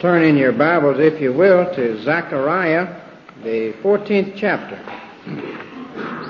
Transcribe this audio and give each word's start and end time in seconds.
Turn 0.00 0.24
in 0.24 0.38
your 0.38 0.52
Bibles, 0.52 0.98
if 0.98 1.20
you 1.20 1.30
will, 1.30 1.74
to 1.74 2.02
Zechariah, 2.02 3.02
the 3.44 3.74
14th 3.82 4.32
chapter. 4.34 4.82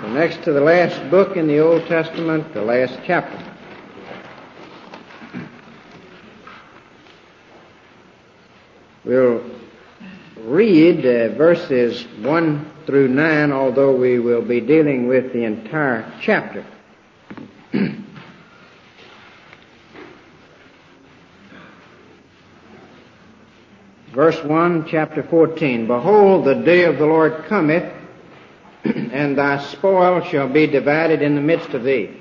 Next 0.08 0.42
to 0.42 0.52
the 0.52 0.60
last 0.60 1.08
book 1.08 1.36
in 1.36 1.46
the 1.46 1.60
Old 1.60 1.86
Testament, 1.86 2.52
the 2.52 2.62
last 2.62 2.98
chapter. 3.06 3.38
We'll 9.04 9.40
read 10.38 11.06
uh, 11.06 11.36
verses 11.36 12.08
1 12.22 12.72
through 12.86 13.06
9, 13.06 13.52
although 13.52 13.94
we 13.94 14.18
will 14.18 14.42
be 14.42 14.60
dealing 14.60 15.06
with 15.06 15.32
the 15.32 15.44
entire 15.44 16.12
chapter. 16.20 16.66
Verse 24.12 24.42
1, 24.42 24.86
chapter 24.88 25.22
14. 25.22 25.86
Behold, 25.86 26.44
the 26.44 26.56
day 26.56 26.84
of 26.84 26.98
the 26.98 27.06
Lord 27.06 27.44
cometh, 27.44 27.92
and 28.84 29.38
thy 29.38 29.62
spoil 29.66 30.20
shall 30.22 30.48
be 30.48 30.66
divided 30.66 31.22
in 31.22 31.36
the 31.36 31.40
midst 31.40 31.70
of 31.70 31.84
thee. 31.84 32.20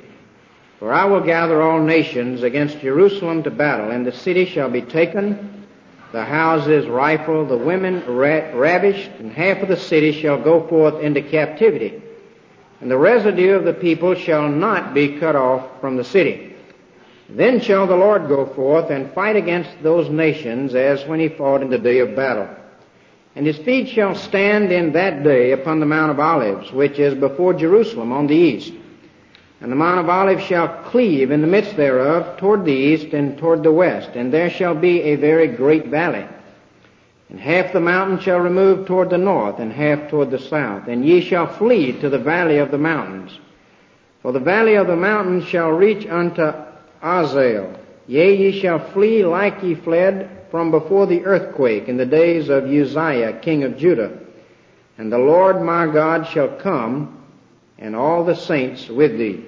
For 0.78 0.94
I 0.94 1.06
will 1.06 1.22
gather 1.22 1.62
all 1.62 1.82
nations 1.82 2.44
against 2.44 2.80
Jerusalem 2.80 3.42
to 3.44 3.52
battle, 3.52 3.90
and 3.90 4.06
the 4.06 4.12
city 4.12 4.46
shall 4.46 4.70
be 4.70 4.84
taken, 4.84 5.66
the 6.12 6.24
houses 6.24 6.88
rifled, 6.88 7.50
the 7.50 7.58
women 7.58 8.06
ra- 8.06 8.52
ravished, 8.54 9.10
and 9.20 9.32
half 9.32 9.62
of 9.64 9.68
the 9.68 9.78
city 9.78 10.12
shall 10.12 10.42
go 10.42 10.68
forth 10.68 11.02
into 11.02 11.24
captivity. 11.24 12.02
And 12.82 12.90
the 12.90 12.98
residue 12.98 13.56
of 13.56 13.66
the 13.66 13.74
people 13.74 14.14
shall 14.14 14.48
not 14.48 14.94
be 14.94 15.20
cut 15.20 15.36
off 15.36 15.82
from 15.82 15.98
the 15.98 16.04
city. 16.04 16.49
Then 17.30 17.62
shall 17.62 17.86
the 17.86 17.96
Lord 17.96 18.28
go 18.28 18.48
forth 18.48 18.90
and 18.90 19.14
fight 19.14 19.36
against 19.36 19.84
those 19.84 20.10
nations 20.10 20.74
as 20.74 21.06
when 21.06 21.20
he 21.20 21.30
fought 21.30 21.62
in 21.62 21.70
the 21.70 21.78
day 21.78 22.00
of 22.00 22.16
battle. 22.16 22.50
And 23.36 23.46
his 23.46 23.58
feet 23.60 23.90
shall 23.90 24.16
stand 24.16 24.72
in 24.72 24.94
that 24.94 25.24
day 25.24 25.52
upon 25.52 25.80
the 25.80 25.86
Mount 25.86 26.12
of 26.12 26.20
Olives, 26.20 26.72
which 26.72 26.98
is 26.98 27.14
before 27.14 27.54
Jerusalem 27.54 28.12
on 28.12 28.26
the 28.26 28.36
east. 28.36 28.74
And 29.62 29.72
the 29.72 29.76
Mount 29.76 30.00
of 30.00 30.10
Olives 30.10 30.44
shall 30.46 30.84
cleave 30.86 31.30
in 31.30 31.42
the 31.42 31.48
midst 31.48 31.78
thereof 31.78 32.38
toward 32.38 32.66
the 32.66 32.72
east 32.72 33.14
and 33.14 33.38
toward 33.38 33.62
the 33.62 33.72
west, 33.72 34.12
and 34.16 34.34
there 34.34 34.50
shall 34.50 34.74
be 34.74 35.02
a 35.02 35.16
very 35.16 35.50
great 35.50 35.88
valley. 35.88 36.26
And 37.30 37.40
half 37.40 37.74
the 37.74 37.80
mountain 37.80 38.20
shall 38.22 38.40
remove 38.40 38.88
toward 38.88 39.12
the 39.12 39.18
north, 39.20 39.60
and 39.60 39.72
half 39.72 40.10
toward 40.10 40.32
the 40.32 40.40
south, 40.40 40.88
and 40.88 41.06
ye 41.06 41.22
shall 41.22 41.46
flee 41.46 41.92
to 42.00 42.10
the 42.10 42.18
valley 42.18 42.58
of 42.58 42.72
the 42.72 42.78
mountains. 42.80 43.38
For 44.24 44.32
the 44.32 44.40
valley 44.40 44.76
of 44.76 44.88
the 44.88 44.96
mountains 44.96 45.46
shall 45.46 45.70
reach 45.70 46.08
unto 46.08 46.52
Azal. 47.02 47.78
Yea, 48.08 48.36
ye 48.36 48.60
shall 48.60 48.80
flee 48.92 49.24
like 49.24 49.62
ye 49.62 49.76
fled 49.76 50.30
from 50.50 50.72
before 50.72 51.06
the 51.06 51.26
earthquake 51.26 51.88
in 51.88 51.98
the 51.98 52.06
days 52.06 52.50
of 52.50 52.66
Uzziah, 52.66 53.40
king 53.42 53.64
of 53.64 53.78
Judah. 53.78 54.18
And 54.98 55.12
the 55.12 55.18
Lord 55.18 55.62
my 55.62 55.88
God 55.88 56.28
shall 56.28 56.58
come, 56.58 57.24
and 57.78 57.96
all 57.96 58.26
the 58.26 58.36
saints 58.36 58.90
with 58.90 59.18
thee. 59.18 59.46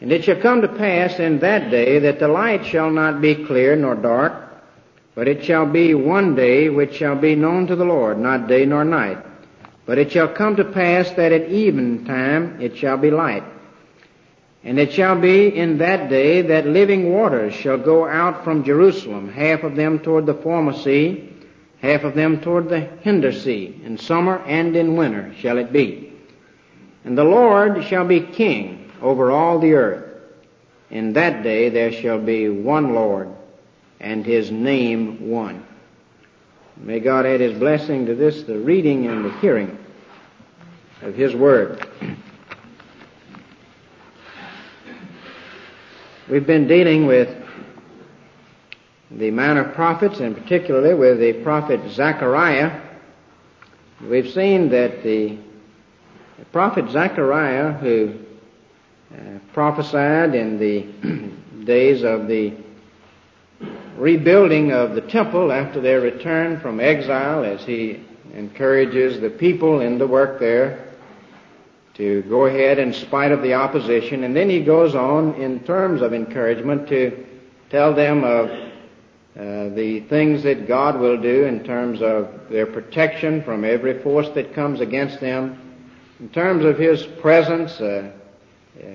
And 0.00 0.12
it 0.12 0.24
shall 0.24 0.40
come 0.40 0.62
to 0.62 0.68
pass 0.68 1.18
in 1.18 1.40
that 1.40 1.70
day 1.70 1.98
that 2.00 2.18
the 2.18 2.28
light 2.28 2.64
shall 2.64 2.90
not 2.90 3.20
be 3.20 3.44
clear 3.46 3.74
nor 3.76 3.94
dark, 3.94 4.32
but 5.14 5.28
it 5.28 5.44
shall 5.44 5.66
be 5.66 5.94
one 5.94 6.34
day 6.34 6.68
which 6.68 6.94
shall 6.94 7.16
be 7.16 7.34
known 7.34 7.66
to 7.66 7.76
the 7.76 7.84
Lord, 7.84 8.18
not 8.18 8.46
day 8.46 8.64
nor 8.64 8.84
night. 8.84 9.18
But 9.84 9.98
it 9.98 10.12
shall 10.12 10.28
come 10.28 10.56
to 10.56 10.64
pass 10.64 11.10
that 11.12 11.32
at 11.32 11.48
even 11.48 12.04
time 12.04 12.60
it 12.60 12.76
shall 12.76 12.96
be 12.96 13.10
light. 13.10 13.44
And 14.62 14.78
it 14.78 14.92
shall 14.92 15.18
be 15.18 15.48
in 15.48 15.78
that 15.78 16.10
day 16.10 16.42
that 16.42 16.66
living 16.66 17.12
waters 17.12 17.54
shall 17.54 17.78
go 17.78 18.06
out 18.06 18.44
from 18.44 18.64
Jerusalem, 18.64 19.32
half 19.32 19.62
of 19.62 19.74
them 19.74 20.00
toward 20.00 20.26
the 20.26 20.34
former 20.34 20.74
sea, 20.74 21.32
half 21.80 22.04
of 22.04 22.14
them 22.14 22.40
toward 22.40 22.68
the 22.68 22.80
hinder 22.80 23.32
sea. 23.32 23.80
In 23.84 23.96
summer 23.96 24.38
and 24.40 24.76
in 24.76 24.96
winter 24.96 25.34
shall 25.38 25.56
it 25.56 25.72
be. 25.72 26.12
And 27.04 27.16
the 27.16 27.24
Lord 27.24 27.82
shall 27.84 28.04
be 28.04 28.20
king 28.20 28.92
over 29.00 29.30
all 29.30 29.58
the 29.58 29.72
earth. 29.72 30.10
In 30.90 31.14
that 31.14 31.42
day 31.42 31.70
there 31.70 31.92
shall 31.92 32.18
be 32.18 32.48
one 32.48 32.94
Lord, 32.94 33.28
and 33.98 34.26
his 34.26 34.50
name 34.50 35.30
one. 35.30 35.64
May 36.76 37.00
God 37.00 37.24
add 37.24 37.40
his 37.40 37.58
blessing 37.58 38.06
to 38.06 38.14
this, 38.14 38.42
the 38.42 38.58
reading 38.58 39.06
and 39.06 39.24
the 39.24 39.32
hearing 39.38 39.78
of 41.02 41.14
his 41.14 41.34
word. 41.34 41.86
We've 46.30 46.46
been 46.46 46.68
dealing 46.68 47.06
with 47.06 47.28
the 49.10 49.32
minor 49.32 49.64
prophets 49.64 50.20
and 50.20 50.36
particularly 50.36 50.94
with 50.94 51.18
the 51.18 51.32
prophet 51.42 51.80
Zechariah. 51.90 52.80
We've 54.00 54.30
seen 54.30 54.68
that 54.68 55.02
the, 55.02 55.38
prophet 56.52 56.88
Zechariah 56.88 57.72
who 57.72 58.14
uh, 59.12 59.40
prophesied 59.52 60.36
in 60.36 60.60
the 60.60 60.82
days 61.64 62.04
of 62.04 62.28
the 62.28 62.54
rebuilding 63.96 64.70
of 64.70 64.94
the 64.94 65.00
temple 65.00 65.50
after 65.50 65.80
their 65.80 66.00
return 66.00 66.60
from 66.60 66.78
exile 66.78 67.44
as 67.44 67.64
he 67.64 68.04
encourages 68.34 69.20
the 69.20 69.30
people 69.30 69.80
in 69.80 69.98
the 69.98 70.06
work 70.06 70.38
there 70.38 70.89
to 71.94 72.22
go 72.22 72.46
ahead 72.46 72.78
in 72.78 72.92
spite 72.92 73.32
of 73.32 73.42
the 73.42 73.54
opposition. 73.54 74.24
And 74.24 74.34
then 74.34 74.48
he 74.48 74.62
goes 74.62 74.94
on 74.94 75.34
in 75.34 75.60
terms 75.60 76.02
of 76.02 76.14
encouragement 76.14 76.88
to 76.88 77.26
tell 77.70 77.94
them 77.94 78.24
of 78.24 78.50
uh, 79.38 79.68
the 79.74 80.00
things 80.08 80.42
that 80.42 80.66
God 80.66 80.98
will 80.98 81.16
do 81.16 81.44
in 81.44 81.62
terms 81.62 82.02
of 82.02 82.28
their 82.50 82.66
protection 82.66 83.42
from 83.42 83.64
every 83.64 84.02
force 84.02 84.28
that 84.30 84.54
comes 84.54 84.80
against 84.80 85.20
them, 85.20 85.58
in 86.18 86.28
terms 86.30 86.64
of 86.64 86.76
His 86.76 87.04
presence, 87.04 87.80
uh, 87.80 88.10
uh, 88.78 88.86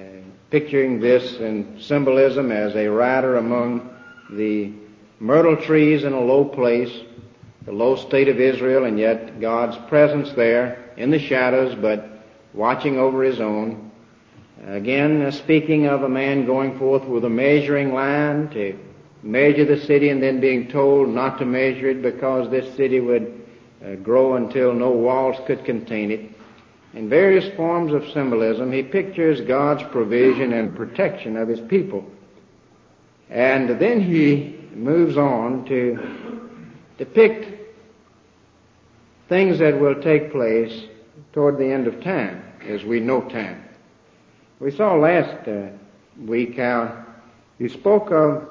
picturing 0.51 0.99
this 0.99 1.37
in 1.37 1.81
symbolism 1.81 2.51
as 2.51 2.75
a 2.75 2.87
rider 2.87 3.37
among 3.37 3.89
the 4.29 4.73
myrtle 5.19 5.55
trees 5.55 6.03
in 6.03 6.11
a 6.11 6.19
low 6.19 6.43
place, 6.43 6.91
the 7.65 7.71
low 7.71 7.95
state 7.95 8.27
of 8.27 8.39
Israel, 8.39 8.83
and 8.83 8.99
yet 8.99 9.39
God's 9.39 9.77
presence 9.87 10.31
there 10.33 10.93
in 10.97 11.11
the 11.11 11.19
shadows, 11.19 11.75
but 11.75 12.14
watching 12.55 12.97
over 12.97 13.23
his 13.23 13.39
own. 13.39 13.91
Again, 14.65 15.21
uh, 15.21 15.31
speaking 15.31 15.85
of 15.87 16.03
a 16.03 16.09
man 16.09 16.45
going 16.45 16.79
forth 16.79 17.03
with 17.03 17.25
a 17.25 17.29
measuring 17.29 17.93
line 17.93 18.49
to 18.49 18.77
measure 19.21 19.65
the 19.65 19.81
city 19.81 20.09
and 20.09 20.23
then 20.23 20.39
being 20.39 20.69
told 20.69 21.09
not 21.09 21.37
to 21.39 21.45
measure 21.45 21.89
it 21.89 22.01
because 22.01 22.49
this 22.49 22.75
city 22.75 22.99
would 22.99 23.45
uh, 23.85 23.95
grow 23.95 24.35
until 24.35 24.73
no 24.73 24.91
walls 24.91 25.35
could 25.45 25.65
contain 25.65 26.09
it. 26.11 26.31
In 26.93 27.09
various 27.09 27.53
forms 27.55 27.91
of 27.93 28.09
symbolism, 28.11 28.71
he 28.71 28.81
pictures 28.81 29.41
God's 29.41 29.83
provision 29.91 30.53
and 30.53 30.75
protection 30.75 31.35
of 31.35 31.49
his 31.49 31.59
people. 31.59 32.09
And 33.29 33.69
then 33.79 33.99
he 33.99 34.57
moves 34.73 35.17
on 35.17 35.65
to 35.65 35.99
depict 36.97 37.51
things 39.27 39.59
that 39.59 39.77
will 39.77 40.01
take 40.01 40.31
place 40.31 40.85
toward 41.33 41.57
the 41.57 41.65
end 41.65 41.87
of 41.87 42.01
time 42.01 42.44
as 42.67 42.83
we 42.83 42.99
know 42.99 43.21
time. 43.21 43.63
We 44.59 44.71
saw 44.71 44.95
last 44.95 45.47
uh, 45.47 45.69
week 46.17 46.57
how 46.57 47.05
he 47.57 47.69
spoke 47.69 48.11
of 48.11 48.49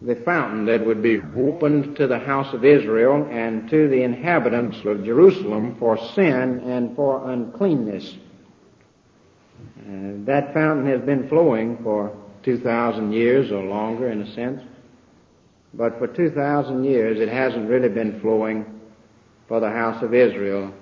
the 0.00 0.14
fountain 0.16 0.66
that 0.66 0.84
would 0.86 1.02
be 1.02 1.20
opened 1.36 1.96
to 1.96 2.06
the 2.06 2.18
house 2.18 2.54
of 2.54 2.64
Israel 2.64 3.26
and 3.30 3.68
to 3.70 3.88
the 3.88 4.02
inhabitants 4.02 4.78
of 4.84 5.04
Jerusalem 5.04 5.76
for 5.78 5.98
sin 6.14 6.60
and 6.60 6.94
for 6.94 7.30
uncleanness. 7.30 8.16
Uh, 9.80 10.22
that 10.24 10.54
fountain 10.54 10.86
has 10.86 11.00
been 11.00 11.28
flowing 11.28 11.78
for 11.82 12.16
2,000 12.44 13.12
years 13.12 13.50
or 13.50 13.64
longer 13.64 14.08
in 14.08 14.22
a 14.22 14.34
sense. 14.34 14.62
But 15.74 15.98
for 15.98 16.06
2,000 16.06 16.84
years 16.84 17.18
it 17.20 17.28
hasn't 17.28 17.68
really 17.68 17.88
been 17.88 18.20
flowing 18.20 18.64
for 19.48 19.60
the 19.60 19.70
house 19.70 20.02
of 20.02 20.14
Israel 20.14 20.72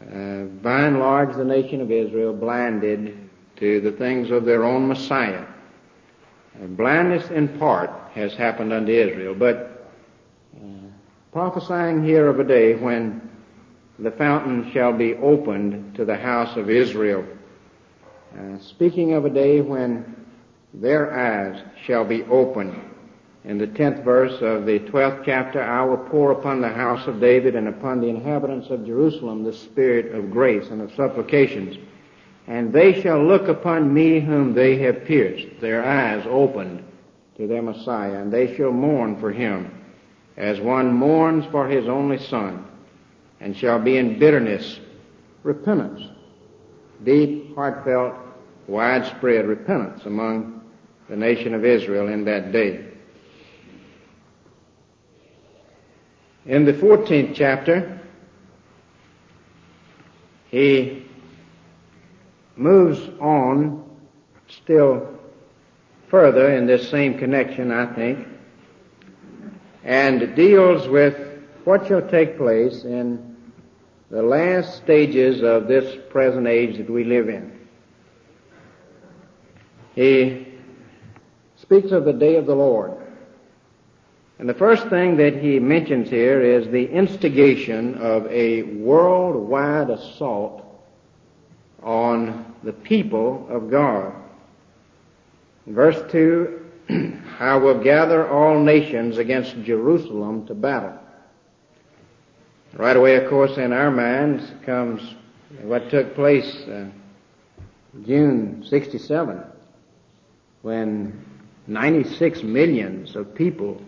uh, 0.00 0.44
by 0.62 0.82
and 0.82 0.98
large, 0.98 1.34
the 1.34 1.44
nation 1.44 1.80
of 1.80 1.90
Israel 1.90 2.34
blinded 2.34 3.16
to 3.56 3.80
the 3.80 3.92
things 3.92 4.30
of 4.30 4.44
their 4.44 4.64
own 4.64 4.86
Messiah. 4.86 5.46
And 6.54 6.76
blindness 6.76 7.30
in 7.30 7.58
part 7.58 7.90
has 8.12 8.34
happened 8.34 8.72
unto 8.72 8.92
Israel, 8.92 9.34
but 9.34 9.90
uh, 10.56 10.88
prophesying 11.32 12.04
here 12.04 12.28
of 12.28 12.40
a 12.40 12.44
day 12.44 12.74
when 12.74 13.30
the 13.98 14.10
fountain 14.10 14.70
shall 14.72 14.92
be 14.92 15.14
opened 15.14 15.94
to 15.96 16.04
the 16.04 16.16
house 16.16 16.56
of 16.56 16.68
Israel. 16.68 17.24
Uh, 18.38 18.58
speaking 18.58 19.14
of 19.14 19.24
a 19.24 19.30
day 19.30 19.62
when 19.62 20.26
their 20.74 21.12
eyes 21.18 21.62
shall 21.86 22.04
be 22.04 22.22
opened 22.24 22.78
in 23.46 23.58
the 23.58 23.66
tenth 23.68 24.02
verse 24.04 24.42
of 24.42 24.66
the 24.66 24.80
twelfth 24.80 25.22
chapter, 25.24 25.62
I 25.62 25.84
will 25.84 25.98
pour 25.98 26.32
upon 26.32 26.60
the 26.60 26.68
house 26.68 27.06
of 27.06 27.20
David 27.20 27.54
and 27.54 27.68
upon 27.68 28.00
the 28.00 28.08
inhabitants 28.08 28.70
of 28.70 28.84
Jerusalem 28.84 29.44
the 29.44 29.52
spirit 29.52 30.12
of 30.12 30.32
grace 30.32 30.68
and 30.70 30.82
of 30.82 30.92
supplications. 30.96 31.78
And 32.48 32.72
they 32.72 33.00
shall 33.00 33.24
look 33.24 33.46
upon 33.46 33.94
me 33.94 34.18
whom 34.18 34.52
they 34.52 34.78
have 34.78 35.04
pierced, 35.04 35.60
their 35.60 35.84
eyes 35.84 36.26
opened 36.28 36.82
to 37.36 37.46
their 37.46 37.62
Messiah, 37.62 38.20
and 38.20 38.32
they 38.32 38.56
shall 38.56 38.72
mourn 38.72 39.20
for 39.20 39.30
him 39.30 39.70
as 40.36 40.60
one 40.60 40.92
mourns 40.92 41.44
for 41.52 41.68
his 41.68 41.86
only 41.86 42.18
son, 42.18 42.66
and 43.40 43.56
shall 43.56 43.78
be 43.78 43.96
in 43.96 44.18
bitterness, 44.18 44.80
repentance, 45.44 46.02
deep, 47.04 47.54
heartfelt, 47.54 48.14
widespread 48.66 49.46
repentance 49.46 50.04
among 50.04 50.62
the 51.08 51.16
nation 51.16 51.54
of 51.54 51.64
Israel 51.64 52.08
in 52.08 52.24
that 52.24 52.50
day. 52.50 52.84
In 56.46 56.64
the 56.64 56.72
14th 56.72 57.34
chapter, 57.34 58.00
he 60.48 61.04
moves 62.54 63.00
on 63.20 63.84
still 64.48 65.08
further 66.08 66.52
in 66.52 66.66
this 66.66 66.88
same 66.88 67.18
connection, 67.18 67.72
I 67.72 67.92
think, 67.94 68.28
and 69.82 70.36
deals 70.36 70.86
with 70.86 71.16
what 71.64 71.88
shall 71.88 72.08
take 72.08 72.36
place 72.36 72.84
in 72.84 73.36
the 74.08 74.22
last 74.22 74.76
stages 74.76 75.42
of 75.42 75.66
this 75.66 75.96
present 76.10 76.46
age 76.46 76.76
that 76.76 76.88
we 76.88 77.02
live 77.02 77.28
in. 77.28 77.58
He 79.96 80.46
speaks 81.56 81.90
of 81.90 82.04
the 82.04 82.12
day 82.12 82.36
of 82.36 82.46
the 82.46 82.54
Lord. 82.54 83.05
And 84.38 84.48
the 84.48 84.54
first 84.54 84.88
thing 84.88 85.16
that 85.16 85.36
he 85.36 85.58
mentions 85.58 86.10
here 86.10 86.42
is 86.42 86.66
the 86.66 86.84
instigation 86.84 87.94
of 87.94 88.26
a 88.26 88.62
worldwide 88.62 89.88
assault 89.88 90.62
on 91.82 92.54
the 92.62 92.72
people 92.72 93.46
of 93.48 93.70
God. 93.70 94.12
verse 95.66 95.98
2, 96.12 96.60
I 97.40 97.56
will 97.56 97.82
gather 97.82 98.28
all 98.28 98.62
nations 98.62 99.16
against 99.18 99.62
Jerusalem 99.62 100.46
to 100.48 100.54
battle. 100.54 100.98
Right 102.74 102.96
away, 102.96 103.16
of 103.16 103.30
course, 103.30 103.56
in 103.56 103.72
our 103.72 103.90
minds 103.90 104.44
comes 104.66 105.00
what 105.62 105.88
took 105.88 106.14
place 106.14 106.54
uh, 106.68 106.86
June 108.04 108.64
67 108.68 109.42
when 110.60 111.24
96 111.66 112.42
millions 112.42 113.16
of 113.16 113.34
people 113.34 113.80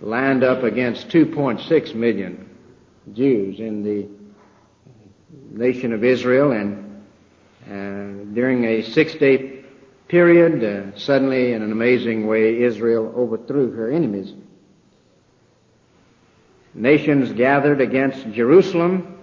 lined 0.00 0.42
up 0.42 0.62
against 0.62 1.08
2.6 1.08 1.94
million 1.94 2.48
Jews 3.12 3.58
in 3.58 3.82
the 3.82 4.08
nation 5.50 5.92
of 5.92 6.04
Israel 6.04 6.52
and 6.52 6.86
uh, 7.66 8.34
during 8.34 8.64
a 8.64 8.82
six 8.82 9.14
day 9.14 9.64
period, 10.08 10.64
uh, 10.64 10.98
suddenly 10.98 11.52
in 11.52 11.62
an 11.62 11.70
amazing 11.70 12.26
way, 12.26 12.62
Israel 12.62 13.12
overthrew 13.14 13.70
her 13.72 13.90
enemies. 13.90 14.32
Nations 16.74 17.32
gathered 17.32 17.80
against 17.80 18.30
Jerusalem, 18.32 19.18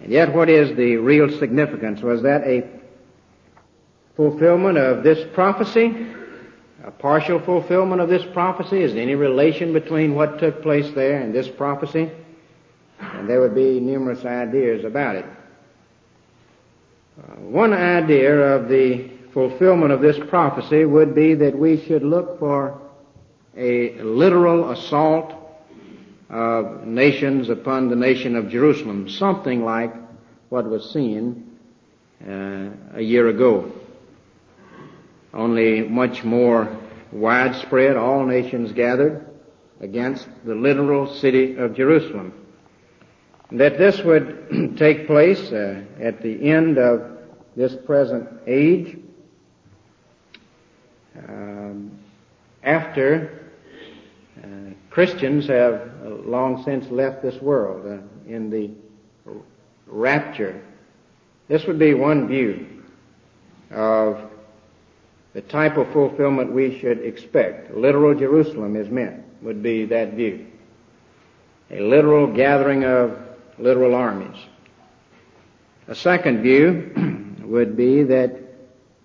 and 0.00 0.10
yet 0.10 0.34
what 0.34 0.48
is 0.48 0.76
the 0.76 0.96
real 0.96 1.30
significance? 1.38 2.00
Was 2.00 2.22
that 2.22 2.42
a 2.44 2.68
fulfillment 4.16 4.78
of 4.78 5.02
this 5.02 5.26
prophecy? 5.32 6.06
A 6.82 6.90
partial 6.90 7.38
fulfillment 7.40 8.00
of 8.00 8.08
this 8.08 8.24
prophecy? 8.32 8.82
Is 8.82 8.94
there 8.94 9.02
any 9.02 9.14
relation 9.14 9.72
between 9.72 10.14
what 10.14 10.38
took 10.38 10.62
place 10.62 10.90
there 10.94 11.20
and 11.20 11.34
this 11.34 11.48
prophecy? 11.48 12.10
And 12.98 13.28
there 13.28 13.40
would 13.40 13.54
be 13.54 13.80
numerous 13.80 14.24
ideas 14.24 14.84
about 14.84 15.16
it. 15.16 15.26
Uh, 17.18 17.34
one 17.40 17.74
idea 17.74 18.34
of 18.34 18.68
the 18.68 19.10
fulfillment 19.34 19.92
of 19.92 20.00
this 20.00 20.18
prophecy 20.28 20.84
would 20.84 21.14
be 21.14 21.34
that 21.34 21.56
we 21.56 21.84
should 21.84 22.02
look 22.02 22.38
for 22.38 22.80
a 23.56 24.00
literal 24.00 24.70
assault 24.70 25.34
of 26.30 26.86
nations 26.86 27.50
upon 27.50 27.88
the 27.88 27.96
nation 27.96 28.36
of 28.36 28.48
Jerusalem, 28.48 29.08
something 29.08 29.64
like 29.64 29.92
what 30.48 30.68
was 30.68 30.90
seen 30.92 31.58
uh, 32.26 32.70
a 32.94 33.02
year 33.02 33.28
ago. 33.28 33.70
Only 35.32 35.82
much 35.82 36.24
more 36.24 36.76
widespread, 37.12 37.96
all 37.96 38.24
nations 38.24 38.72
gathered 38.72 39.26
against 39.80 40.28
the 40.44 40.54
literal 40.54 41.06
city 41.06 41.56
of 41.56 41.74
Jerusalem. 41.74 42.32
That 43.52 43.78
this 43.78 44.00
would 44.02 44.76
take 44.76 45.06
place 45.06 45.52
uh, 45.52 45.82
at 46.00 46.22
the 46.22 46.50
end 46.50 46.78
of 46.78 47.18
this 47.56 47.74
present 47.84 48.28
age, 48.46 48.98
um, 51.28 51.98
after 52.62 53.50
uh, 54.42 54.46
Christians 54.90 55.48
have 55.48 55.90
long 56.04 56.62
since 56.64 56.88
left 56.90 57.22
this 57.22 57.40
world 57.40 57.86
uh, 57.86 58.32
in 58.32 58.50
the 58.50 58.70
rapture. 59.86 60.62
This 61.48 61.66
would 61.66 61.78
be 61.78 61.94
one 61.94 62.28
view 62.28 62.66
of 63.70 64.29
the 65.32 65.42
type 65.42 65.76
of 65.76 65.92
fulfillment 65.92 66.52
we 66.52 66.78
should 66.80 66.98
expect. 67.00 67.74
Literal 67.74 68.14
Jerusalem 68.14 68.76
is 68.76 68.88
meant, 68.88 69.22
would 69.42 69.62
be 69.62 69.84
that 69.86 70.14
view. 70.14 70.46
A 71.70 71.80
literal 71.80 72.26
gathering 72.26 72.84
of 72.84 73.16
literal 73.58 73.94
armies. 73.94 74.36
A 75.86 75.94
second 75.94 76.42
view 76.42 77.36
would 77.44 77.76
be 77.76 78.02
that 78.04 78.40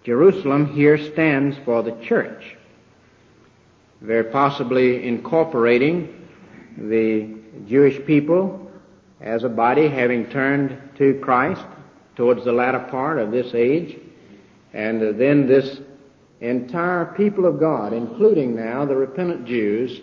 Jerusalem 0.04 0.74
here 0.74 0.98
stands 0.98 1.58
for 1.66 1.84
the 1.84 1.96
church, 2.04 2.56
very 4.02 4.26
possibly 4.26 5.08
incorporating 5.08 6.28
the 6.78 7.36
Jewish 7.68 8.04
people 8.06 8.72
as 9.22 9.44
a 9.44 9.50
body 9.50 9.88
having 9.88 10.28
turned 10.28 10.78
to 10.98 11.20
Christ 11.24 11.66
towards 12.16 12.46
the 12.46 12.52
latter 12.52 12.80
part 12.80 13.18
of 13.18 13.32
this 13.32 13.54
age, 13.54 13.98
and 14.74 15.20
then 15.20 15.48
this 15.48 15.80
entire 16.42 17.06
people 17.18 17.46
of 17.46 17.60
God, 17.60 17.94
including 17.94 18.56
now 18.56 18.86
the 18.86 18.96
repentant 18.96 19.46
Jews, 19.46 20.02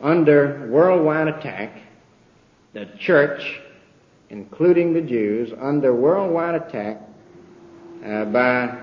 under 0.00 0.68
worldwide 0.70 1.28
attack, 1.28 1.78
the 2.72 2.86
church, 2.98 3.60
including 4.30 4.92
the 4.92 5.00
Jews, 5.00 5.52
under 5.60 5.94
worldwide 5.94 6.54
attack 6.54 7.00
uh, 8.04 8.24
by 8.26 8.78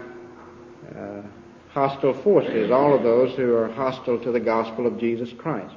uh, 0.98 1.21
hostile 1.69 2.13
forces, 2.13 2.71
all 2.71 2.94
of 2.94 3.04
those 3.04 3.36
who 3.36 3.56
are 3.56 3.71
hostile 3.71 4.19
to 4.19 4.31
the 4.31 4.39
gospel 4.39 4.86
of 4.86 5.00
Jesus 5.00 5.31
Christ. 5.38 5.75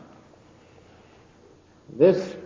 This 1.96 2.36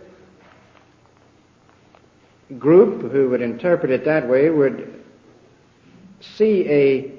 group 2.57 3.11
who 3.11 3.29
would 3.29 3.41
interpret 3.41 3.91
it 3.91 4.05
that 4.05 4.27
way 4.27 4.49
would 4.49 5.03
see 6.19 6.67
a 6.67 7.18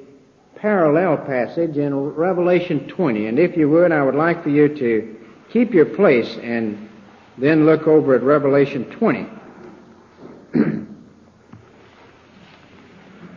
parallel 0.60 1.16
passage 1.16 1.76
in 1.78 1.94
Revelation 1.94 2.86
20. 2.86 3.26
And 3.26 3.38
if 3.38 3.56
you 3.56 3.70
would, 3.70 3.92
I 3.92 4.02
would 4.02 4.14
like 4.14 4.42
for 4.42 4.50
you 4.50 4.68
to 4.68 5.16
keep 5.50 5.72
your 5.72 5.86
place 5.86 6.36
and 6.42 6.90
then 7.38 7.64
look 7.64 7.86
over 7.86 8.14
at 8.14 8.22
Revelation 8.22 8.84
20. 8.84 9.26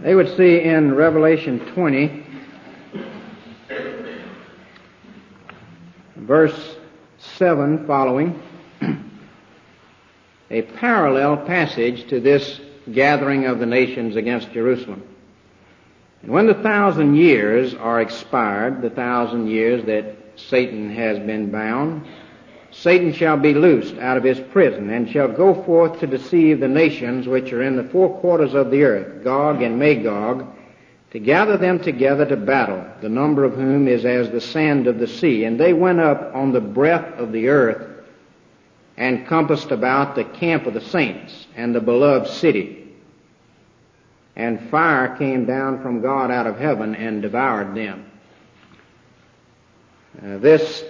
they 0.01 0.15
would 0.15 0.35
see 0.35 0.59
in 0.61 0.95
Revelation 0.95 1.59
20, 1.73 2.25
verse 6.17 6.75
7 7.19 7.87
following, 7.87 8.43
a 10.51 10.61
parallel 10.61 11.37
passage 11.37 12.05
to 12.09 12.19
this 12.19 12.59
gathering 12.91 13.45
of 13.45 13.59
the 13.59 13.65
nations 13.65 14.17
against 14.17 14.51
Jerusalem. 14.51 15.03
And 16.23 16.31
when 16.31 16.47
the 16.47 16.53
thousand 16.53 17.15
years 17.15 17.73
are 17.73 17.99
expired, 17.99 18.81
the 18.81 18.89
thousand 18.89 19.47
years 19.47 19.83
that 19.85 20.15
Satan 20.37 20.89
has 20.89 21.19
been 21.19 21.51
bound, 21.51 22.05
Satan 22.71 23.11
shall 23.13 23.35
be 23.35 23.53
loosed 23.53 23.97
out 23.97 24.15
of 24.15 24.23
his 24.23 24.39
prison 24.39 24.89
and 24.89 25.09
shall 25.09 25.27
go 25.27 25.53
forth 25.63 25.99
to 25.99 26.07
deceive 26.07 26.61
the 26.61 26.67
nations 26.67 27.27
which 27.27 27.51
are 27.51 27.61
in 27.61 27.75
the 27.75 27.83
four 27.83 28.19
quarters 28.19 28.53
of 28.53 28.71
the 28.71 28.83
earth, 28.83 29.23
Gog 29.23 29.61
and 29.61 29.77
Magog, 29.77 30.47
to 31.11 31.19
gather 31.19 31.57
them 31.57 31.79
together 31.79 32.25
to 32.25 32.37
battle, 32.37 32.83
the 33.01 33.09
number 33.09 33.43
of 33.43 33.55
whom 33.55 33.89
is 33.89 34.05
as 34.05 34.31
the 34.31 34.41
sand 34.41 34.87
of 34.87 34.99
the 34.99 35.07
sea. 35.07 35.43
And 35.43 35.59
they 35.59 35.73
went 35.73 35.99
up 35.99 36.33
on 36.33 36.53
the 36.53 36.61
breadth 36.61 37.19
of 37.19 37.33
the 37.33 37.49
earth 37.49 37.85
and 38.95 39.27
compassed 39.27 39.71
about 39.71 40.15
the 40.15 40.23
camp 40.23 40.67
of 40.67 40.73
the 40.73 40.81
saints 40.81 41.47
and 41.57 41.75
the 41.75 41.81
beloved 41.81 42.29
city 42.29 42.82
and 44.43 44.69
fire 44.69 45.15
came 45.17 45.45
down 45.45 45.81
from 45.81 46.01
God 46.01 46.29
out 46.29 46.45
of 46.47 46.57
heaven 46.57 46.95
and 46.95 47.21
devoured 47.21 47.75
them. 47.75 48.05
Uh, 50.21 50.37
this 50.39 50.83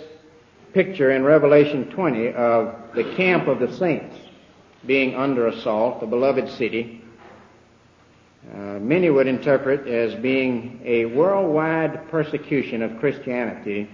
picture 0.74 1.12
in 1.12 1.24
Revelation 1.24 1.90
20 1.92 2.34
of 2.34 2.76
the 2.96 3.14
camp 3.16 3.48
of 3.48 3.60
the 3.60 3.72
saints 3.78 4.16
being 4.88 5.16
under 5.16 5.48
assault, 5.48 6.00
the 6.00 6.08
beloved 6.08 6.50
city, 6.50 7.02
uh, 8.52 8.80
many 8.80 9.10
would 9.10 9.28
interpret 9.28 9.88
as 9.88 10.16
being 10.16 10.82
a 10.84 11.06
worldwide 11.06 12.10
persecution 12.10 12.82
of 12.82 13.00
Christianity 13.00 13.88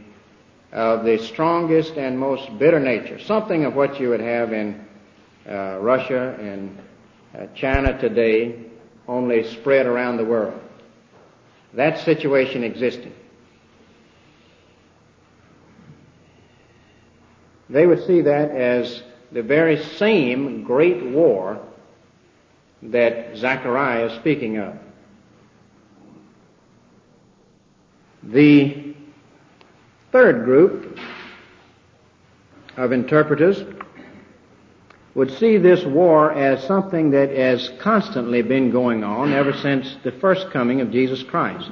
of 0.72 1.04
the 1.04 1.18
strongest 1.18 1.94
and 1.98 2.18
most 2.18 2.58
bitter 2.58 2.80
nature, 2.80 3.20
something 3.20 3.66
of 3.66 3.76
what 3.76 4.00
you 4.00 4.10
would 4.10 4.22
have 4.22 4.54
in 4.54 4.86
uh, 5.48 5.78
Russia 5.80 6.36
and 6.40 6.80
uh, 7.38 7.46
China 7.56 8.00
today, 8.00 8.69
only 9.10 9.44
spread 9.44 9.88
around 9.88 10.18
the 10.18 10.24
world. 10.24 10.60
That 11.74 12.00
situation 12.00 12.64
existed. 12.64 13.12
They 17.70 17.86
would 17.86 18.06
see 18.06 18.22
that 18.22 18.52
as 18.52 19.04
the 19.32 19.44
very 19.44 19.84
same 19.84 20.64
great 20.64 21.04
war 21.04 21.60
that 22.84 23.36
Zechariah 23.36 24.06
is 24.06 24.14
speaking 24.14 24.58
of. 24.58 24.78
The 28.24 28.96
third 30.12 30.46
group 30.46 31.00
of 32.78 32.92
interpreters 32.92 33.64
would 35.20 35.38
see 35.38 35.58
this 35.58 35.84
war 35.84 36.32
as 36.32 36.64
something 36.64 37.10
that 37.10 37.30
has 37.30 37.70
constantly 37.82 38.42
been 38.42 38.72
going 38.72 39.04
on 39.04 39.34
ever 39.34 39.52
since 39.52 39.98
the 40.02 40.14
first 40.14 40.50
coming 40.52 40.80
of 40.80 40.94
Jesus 40.94 41.22
Christ. 41.24 41.70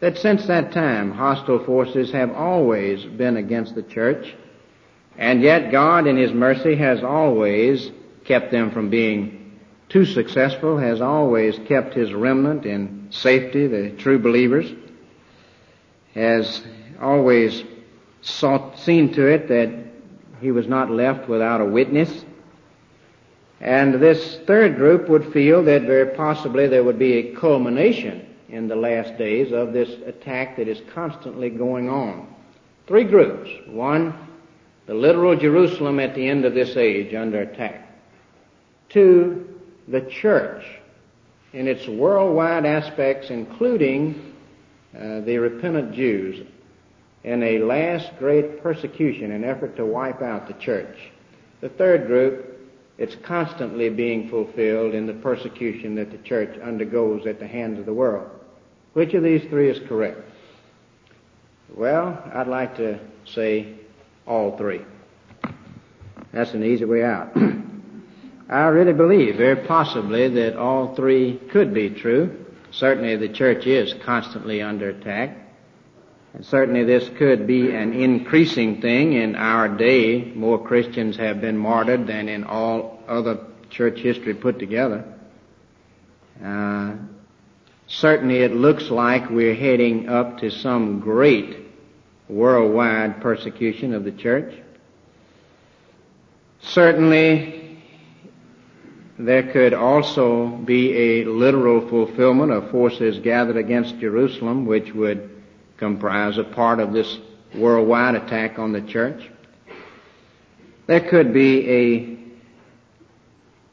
That 0.00 0.16
since 0.16 0.46
that 0.46 0.72
time, 0.72 1.12
hostile 1.12 1.62
forces 1.66 2.10
have 2.12 2.32
always 2.32 3.04
been 3.04 3.36
against 3.36 3.74
the 3.74 3.82
church, 3.82 4.34
and 5.18 5.42
yet 5.42 5.70
God 5.70 6.06
in 6.06 6.16
His 6.16 6.32
mercy 6.32 6.74
has 6.76 7.04
always 7.04 7.90
kept 8.24 8.50
them 8.50 8.70
from 8.70 8.88
being 8.88 9.60
too 9.90 10.06
successful, 10.06 10.78
has 10.78 11.02
always 11.02 11.58
kept 11.68 11.92
His 11.92 12.14
remnant 12.14 12.64
in 12.64 13.08
safety, 13.10 13.66
the 13.66 13.90
true 13.98 14.18
believers, 14.18 14.72
has 16.14 16.62
always 17.02 17.64
sought, 18.22 18.78
seen 18.78 19.12
to 19.12 19.26
it 19.26 19.48
that 19.48 19.70
He 20.40 20.50
was 20.50 20.66
not 20.66 20.90
left 20.90 21.28
without 21.28 21.60
a 21.60 21.66
witness. 21.66 22.24
And 23.62 23.94
this 23.94 24.40
third 24.44 24.74
group 24.74 25.08
would 25.08 25.32
feel 25.32 25.62
that 25.64 25.82
very 25.82 26.16
possibly 26.16 26.66
there 26.66 26.82
would 26.82 26.98
be 26.98 27.12
a 27.12 27.36
culmination 27.36 28.26
in 28.48 28.66
the 28.66 28.74
last 28.74 29.16
days 29.16 29.52
of 29.52 29.72
this 29.72 29.88
attack 30.04 30.56
that 30.56 30.66
is 30.66 30.82
constantly 30.92 31.48
going 31.48 31.88
on. 31.88 32.26
Three 32.88 33.04
groups. 33.04 33.48
One, 33.68 34.14
the 34.86 34.94
literal 34.94 35.36
Jerusalem 35.36 36.00
at 36.00 36.16
the 36.16 36.28
end 36.28 36.44
of 36.44 36.54
this 36.54 36.76
age 36.76 37.14
under 37.14 37.42
attack. 37.42 37.88
Two, 38.88 39.60
the 39.86 40.02
church 40.02 40.64
in 41.52 41.68
its 41.68 41.86
worldwide 41.86 42.66
aspects, 42.66 43.30
including 43.30 44.34
uh, 44.92 45.20
the 45.20 45.38
repentant 45.38 45.94
Jews, 45.94 46.44
in 47.22 47.42
a 47.44 47.58
last 47.60 48.10
great 48.18 48.60
persecution, 48.60 49.30
an 49.30 49.44
effort 49.44 49.76
to 49.76 49.86
wipe 49.86 50.20
out 50.20 50.48
the 50.48 50.54
church. 50.54 50.98
The 51.60 51.68
third 51.68 52.08
group, 52.08 52.51
it's 52.98 53.16
constantly 53.24 53.88
being 53.88 54.28
fulfilled 54.28 54.94
in 54.94 55.06
the 55.06 55.14
persecution 55.14 55.94
that 55.96 56.10
the 56.10 56.18
church 56.18 56.58
undergoes 56.62 57.26
at 57.26 57.38
the 57.38 57.46
hands 57.46 57.78
of 57.78 57.86
the 57.86 57.94
world. 57.94 58.28
Which 58.92 59.14
of 59.14 59.22
these 59.22 59.42
three 59.48 59.70
is 59.70 59.80
correct? 59.88 60.20
Well, 61.74 62.22
I'd 62.34 62.48
like 62.48 62.76
to 62.76 63.00
say 63.24 63.74
all 64.26 64.56
three. 64.58 64.82
That's 66.32 66.52
an 66.52 66.62
easy 66.62 66.84
way 66.84 67.02
out. 67.02 67.34
I 68.48 68.66
really 68.66 68.92
believe 68.92 69.36
very 69.36 69.66
possibly 69.66 70.28
that 70.28 70.56
all 70.56 70.94
three 70.94 71.40
could 71.50 71.72
be 71.72 71.88
true. 71.88 72.44
Certainly 72.70 73.16
the 73.16 73.32
church 73.32 73.66
is 73.66 73.94
constantly 74.04 74.60
under 74.60 74.90
attack. 74.90 75.36
And 76.34 76.44
certainly 76.46 76.84
this 76.84 77.08
could 77.18 77.46
be 77.46 77.74
an 77.74 77.92
increasing 77.92 78.80
thing 78.80 79.12
in 79.12 79.36
our 79.36 79.68
day. 79.68 80.32
More 80.34 80.62
Christians 80.62 81.16
have 81.16 81.40
been 81.40 81.58
martyred 81.58 82.06
than 82.06 82.28
in 82.28 82.44
all 82.44 83.02
other 83.06 83.38
church 83.68 84.00
history 84.00 84.34
put 84.34 84.58
together. 84.58 85.04
Uh, 86.42 86.94
certainly 87.86 88.38
it 88.38 88.54
looks 88.54 88.90
like 88.90 89.28
we're 89.28 89.54
heading 89.54 90.08
up 90.08 90.38
to 90.38 90.50
some 90.50 91.00
great 91.00 91.56
worldwide 92.28 93.20
persecution 93.20 93.92
of 93.92 94.04
the 94.04 94.12
church. 94.12 94.54
Certainly, 96.62 97.78
there 99.18 99.52
could 99.52 99.74
also 99.74 100.46
be 100.48 100.96
a 100.96 101.24
literal 101.24 101.86
fulfillment 101.88 102.52
of 102.52 102.70
forces 102.70 103.18
gathered 103.18 103.56
against 103.56 103.98
Jerusalem, 103.98 104.64
which 104.64 104.94
would 104.94 105.41
comprise 105.82 106.38
a 106.38 106.44
part 106.44 106.78
of 106.78 106.92
this 106.92 107.18
worldwide 107.56 108.14
attack 108.14 108.56
on 108.56 108.70
the 108.70 108.80
church. 108.82 109.28
There 110.86 111.00
could 111.00 111.34
be 111.34 111.68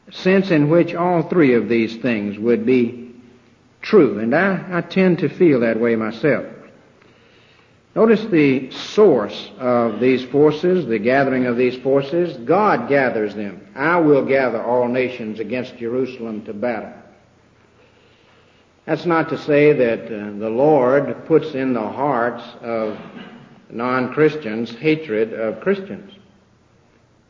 a 0.09 0.11
sense 0.11 0.49
in 0.49 0.71
which 0.71 0.95
all 0.95 1.29
three 1.29 1.53
of 1.53 1.69
these 1.69 1.97
things 1.97 2.39
would 2.39 2.65
be 2.65 3.13
true, 3.83 4.17
and 4.17 4.33
I, 4.33 4.79
I 4.79 4.81
tend 4.81 5.19
to 5.19 5.29
feel 5.29 5.59
that 5.59 5.79
way 5.79 5.95
myself. 5.95 6.47
Notice 7.95 8.25
the 8.25 8.71
source 8.71 9.51
of 9.59 9.99
these 9.99 10.23
forces, 10.31 10.87
the 10.87 10.97
gathering 10.97 11.45
of 11.45 11.57
these 11.57 11.77
forces. 11.83 12.35
God 12.37 12.89
gathers 12.89 13.35
them. 13.35 13.67
I 13.75 13.97
will 13.97 14.25
gather 14.25 14.59
all 14.59 14.87
nations 14.87 15.39
against 15.39 15.77
Jerusalem 15.77 16.43
to 16.45 16.53
battle. 16.53 16.98
That's 18.89 19.05
not 19.05 19.29
to 19.29 19.37
say 19.37 19.71
that 19.71 20.05
uh, 20.05 20.39
the 20.39 20.49
Lord 20.49 21.27
puts 21.27 21.53
in 21.53 21.73
the 21.73 21.79
hearts 21.79 22.43
of 22.59 22.97
non-Christians 23.69 24.71
hatred 24.77 25.31
of 25.31 25.61
Christians, 25.61 26.11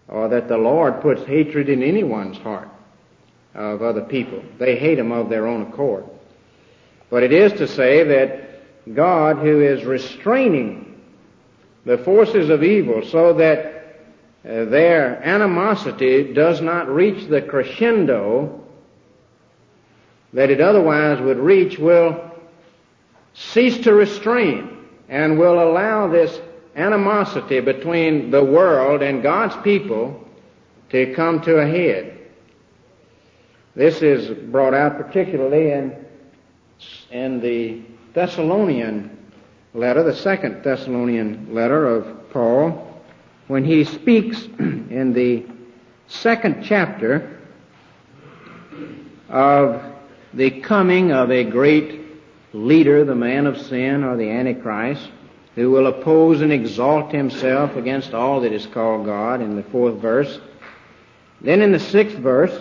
or 0.08 0.30
that 0.30 0.48
the 0.48 0.56
Lord 0.56 1.02
puts 1.02 1.22
hatred 1.26 1.68
in 1.68 1.84
anyone's 1.84 2.38
heart 2.38 2.70
of 3.54 3.82
other 3.82 4.04
people. 4.04 4.42
They 4.58 4.78
hate 4.78 4.96
them 4.96 5.12
of 5.12 5.28
their 5.28 5.48
own 5.48 5.64
accord. 5.64 6.06
But 7.10 7.24
it 7.24 7.34
is 7.34 7.52
to 7.60 7.68
say 7.68 8.06
that 8.06 8.96
God 8.96 9.40
who 9.40 9.60
is 9.60 9.84
restraining 9.84 11.02
the 11.84 11.98
forces 11.98 12.50
of 12.50 12.64
evil 12.64 13.06
so 13.06 13.34
that 13.34 13.98
uh, 14.46 14.64
their 14.64 15.22
animosity 15.22 16.32
does 16.32 16.62
not 16.62 16.88
reach 16.88 17.28
the 17.28 17.42
crescendo 17.42 18.64
that 20.34 20.50
it 20.50 20.62
otherwise 20.62 21.20
would 21.22 21.38
reach 21.38 21.78
will 21.78 22.32
cease 23.34 23.78
to 23.80 23.94
restrain 23.94 24.78
and 25.08 25.40
will 25.40 25.62
allow 25.62 26.08
this 26.08 26.40
animosity 26.76 27.60
between 27.60 28.32
the 28.32 28.44
world 28.44 29.02
and 29.02 29.24
God's 29.24 29.56
people 29.64 30.28
to 30.90 31.14
come 31.14 31.42
to 31.42 31.58
a 31.58 31.68
head. 31.68 32.18
This 33.76 34.02
is 34.02 34.30
brought 34.50 34.74
out 34.74 34.98
particularly 34.98 35.72
in, 35.72 36.06
in 37.12 37.40
the 37.40 37.82
Thessalonian 38.14 39.18
letter, 39.74 40.04
the 40.04 40.16
second 40.16 40.64
Thessalonian 40.64 41.54
letter 41.54 41.88
of 41.88 42.32
Paul, 42.32 43.02
when 43.48 43.64
he 43.64 43.84
speaks 43.84 44.44
in 44.60 45.14
the 45.14 45.46
second 46.08 46.64
chapter 46.64 47.40
of 49.30 49.82
the 50.34 50.62
coming 50.62 51.12
of 51.12 51.32
a 51.32 51.44
great 51.44 52.02
leader, 52.54 53.06
the 53.06 53.16
man 53.16 53.48
of 53.48 53.60
sin 53.62 54.04
or 54.04 54.18
the 54.18 54.30
Antichrist, 54.30 55.10
who 55.56 55.72
will 55.72 55.88
oppose 55.88 56.42
and 56.42 56.52
exalt 56.52 57.12
himself 57.12 57.76
against 57.76 58.14
all 58.14 58.42
that 58.42 58.54
is 58.54 58.66
called 58.68 59.06
God 59.06 59.42
in 59.42 59.56
the 59.56 59.64
fourth 59.64 59.96
verse. 59.96 60.40
Then 61.42 61.62
in 61.62 61.72
the 61.72 61.80
sixth 61.80 62.18
verse, 62.18 62.58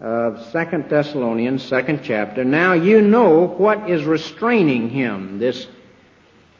of 0.00 0.44
Second 0.50 0.88
Thessalonians, 0.88 1.62
second 1.62 2.00
chapter. 2.02 2.44
Now 2.44 2.74
you 2.74 3.00
know 3.00 3.46
what 3.46 3.88
is 3.88 4.04
restraining 4.04 4.90
him, 4.90 5.38
this 5.38 5.66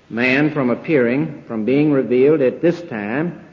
man, 0.08 0.52
from 0.52 0.70
appearing, 0.70 1.44
from 1.46 1.64
being 1.64 1.92
revealed 1.92 2.40
at 2.40 2.62
this 2.62 2.80
time. 2.82 3.44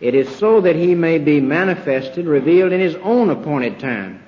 It 0.00 0.14
is 0.14 0.28
so 0.36 0.60
that 0.60 0.76
he 0.76 0.94
may 0.94 1.18
be 1.18 1.40
manifested, 1.40 2.26
revealed 2.26 2.72
in 2.72 2.80
his 2.80 2.96
own 2.96 3.30
appointed 3.30 3.78
time. 3.78 4.22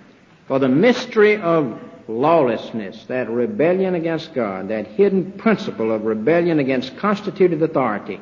For 0.46 0.58
the 0.58 0.68
mystery 0.68 1.36
of 1.40 1.78
lawlessness, 2.08 3.04
that 3.06 3.30
rebellion 3.30 3.94
against 3.94 4.34
God, 4.34 4.68
that 4.68 4.86
hidden 4.86 5.32
principle 5.32 5.92
of 5.92 6.04
rebellion 6.04 6.58
against 6.58 6.96
constituted 6.96 7.62
authority, 7.62 8.20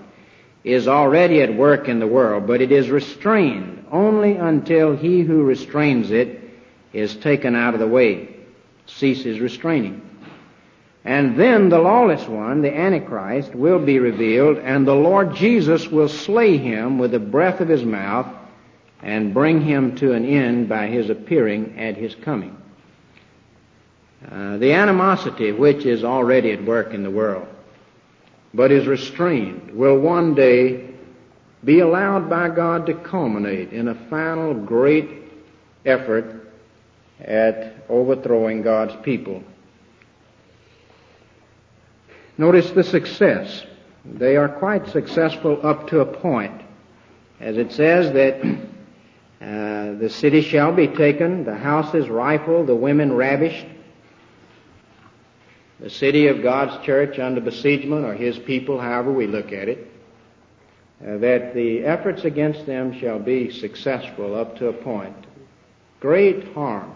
is 0.64 0.88
already 0.88 1.40
at 1.40 1.54
work 1.54 1.88
in 1.88 2.00
the 2.00 2.06
world, 2.06 2.46
but 2.46 2.60
it 2.60 2.70
is 2.70 2.90
restrained 2.90 3.86
only 3.90 4.36
until 4.36 4.94
he 4.94 5.22
who 5.22 5.42
restrains 5.42 6.10
it 6.10 6.40
is 6.92 7.16
taken 7.16 7.56
out 7.56 7.74
of 7.74 7.80
the 7.80 7.86
way, 7.86 8.36
ceases 8.86 9.40
restraining. 9.40 10.02
And 11.04 11.38
then 11.38 11.70
the 11.70 11.78
lawless 11.78 12.26
one, 12.26 12.60
the 12.60 12.76
Antichrist, 12.76 13.54
will 13.54 13.78
be 13.78 13.98
revealed, 13.98 14.58
and 14.58 14.86
the 14.86 14.94
Lord 14.94 15.34
Jesus 15.34 15.88
will 15.88 16.08
slay 16.08 16.58
him 16.58 16.98
with 16.98 17.12
the 17.12 17.18
breath 17.18 17.60
of 17.60 17.68
his 17.68 17.84
mouth 17.84 18.26
and 19.02 19.32
bring 19.32 19.62
him 19.62 19.96
to 19.96 20.12
an 20.12 20.26
end 20.26 20.68
by 20.68 20.88
his 20.88 21.08
appearing 21.08 21.78
at 21.78 21.96
his 21.96 22.14
coming. 22.16 22.56
Uh, 24.28 24.58
the 24.58 24.72
animosity 24.72 25.50
which 25.50 25.86
is 25.86 26.04
already 26.04 26.52
at 26.52 26.62
work 26.64 26.92
in 26.92 27.02
the 27.02 27.10
world, 27.10 27.48
but 28.52 28.70
is 28.70 28.86
restrained, 28.86 29.70
will 29.70 29.98
one 29.98 30.34
day 30.34 30.90
be 31.64 31.80
allowed 31.80 32.28
by 32.28 32.48
God 32.48 32.86
to 32.86 32.94
culminate 32.94 33.72
in 33.72 33.88
a 33.88 33.94
final 34.08 34.52
great 34.52 35.08
effort 35.86 36.48
at 37.18 37.74
overthrowing 37.88 38.62
God's 38.62 38.94
people. 39.02 39.42
Notice 42.36 42.70
the 42.70 42.84
success. 42.84 43.64
They 44.04 44.36
are 44.36 44.48
quite 44.48 44.88
successful 44.88 45.60
up 45.66 45.88
to 45.88 46.00
a 46.00 46.06
point. 46.06 46.62
As 47.38 47.56
it 47.56 47.72
says 47.72 48.12
that 48.12 48.40
uh, 49.40 49.98
the 49.98 50.10
city 50.10 50.42
shall 50.42 50.72
be 50.72 50.88
taken, 50.88 51.44
the 51.44 51.56
houses 51.56 52.08
rifled, 52.08 52.66
the 52.66 52.74
women 52.74 53.12
ravished, 53.12 53.66
the 55.80 55.90
city 55.90 56.26
of 56.26 56.42
God's 56.42 56.84
church 56.84 57.18
under 57.18 57.40
besiegement, 57.40 58.04
or 58.04 58.14
His 58.14 58.38
people, 58.38 58.78
however 58.78 59.12
we 59.12 59.26
look 59.26 59.52
at 59.52 59.68
it, 59.68 59.90
uh, 61.02 61.16
that 61.18 61.54
the 61.54 61.84
efforts 61.84 62.24
against 62.24 62.66
them 62.66 62.98
shall 62.98 63.18
be 63.18 63.50
successful 63.50 64.34
up 64.34 64.56
to 64.58 64.68
a 64.68 64.72
point. 64.72 65.16
Great 66.00 66.52
harm, 66.52 66.94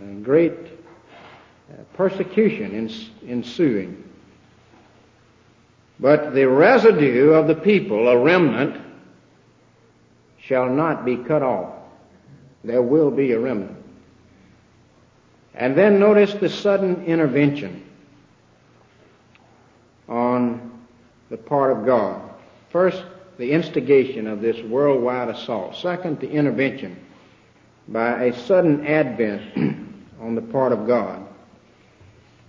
and 0.00 0.24
great 0.24 0.52
uh, 0.52 1.82
persecution 1.94 2.90
ensuing. 3.26 4.02
But 5.98 6.34
the 6.34 6.46
residue 6.46 7.30
of 7.30 7.46
the 7.46 7.54
people, 7.54 8.08
a 8.08 8.18
remnant, 8.18 8.82
shall 10.38 10.68
not 10.68 11.04
be 11.04 11.16
cut 11.16 11.42
off. 11.42 11.72
There 12.62 12.82
will 12.82 13.10
be 13.10 13.32
a 13.32 13.40
remnant. 13.40 13.83
And 15.54 15.76
then 15.76 16.00
notice 16.00 16.34
the 16.34 16.48
sudden 16.48 17.04
intervention 17.04 17.84
on 20.08 20.72
the 21.30 21.36
part 21.36 21.76
of 21.76 21.86
God. 21.86 22.22
First, 22.70 23.04
the 23.38 23.52
instigation 23.52 24.26
of 24.26 24.40
this 24.40 24.60
worldwide 24.62 25.28
assault. 25.28 25.76
Second, 25.76 26.20
the 26.20 26.30
intervention 26.30 26.96
by 27.88 28.24
a 28.24 28.38
sudden 28.46 28.86
advent 28.86 29.42
on 30.20 30.34
the 30.34 30.42
part 30.42 30.72
of 30.72 30.86
God. 30.86 31.26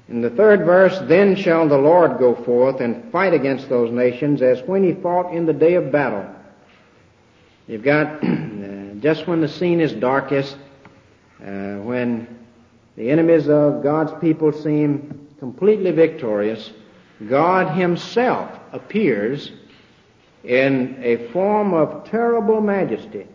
In 0.08 0.22
the 0.22 0.30
third 0.30 0.66
verse, 0.66 0.98
then 1.08 1.36
shall 1.36 1.68
the 1.68 1.78
Lord 1.78 2.20
go 2.20 2.36
forth 2.36 2.80
and 2.80 3.12
fight 3.12 3.34
against 3.34 3.70
those 3.70 3.92
nations 3.92 4.42
as 4.42 4.62
when 4.64 4.84
he 4.84 4.94
fought 4.94 5.34
in 5.34 5.46
the 5.46 5.54
day 5.54 5.74
of 5.74 5.92
battle. 5.92 6.26
You've 7.68 7.84
got 7.84 8.22
just 9.00 9.26
when 9.28 9.42
the 9.42 9.48
scene 9.48 9.82
is 9.82 9.94
darkest, 9.94 10.58
uh, 11.42 11.78
when 11.78 12.35
the 12.96 13.10
enemies 13.10 13.50
of 13.50 13.84
God's 13.84 14.14
people 14.22 14.52
seem 14.52 15.28
completely 15.40 15.92
victorious, 15.92 16.72
God 17.28 17.78
Himself 17.78 18.52
appears 18.72 19.52
in 20.44 21.00
a 21.02 21.28
form 21.32 21.74
of 21.74 22.06
terrible 22.10 22.62
majesty 22.62 23.28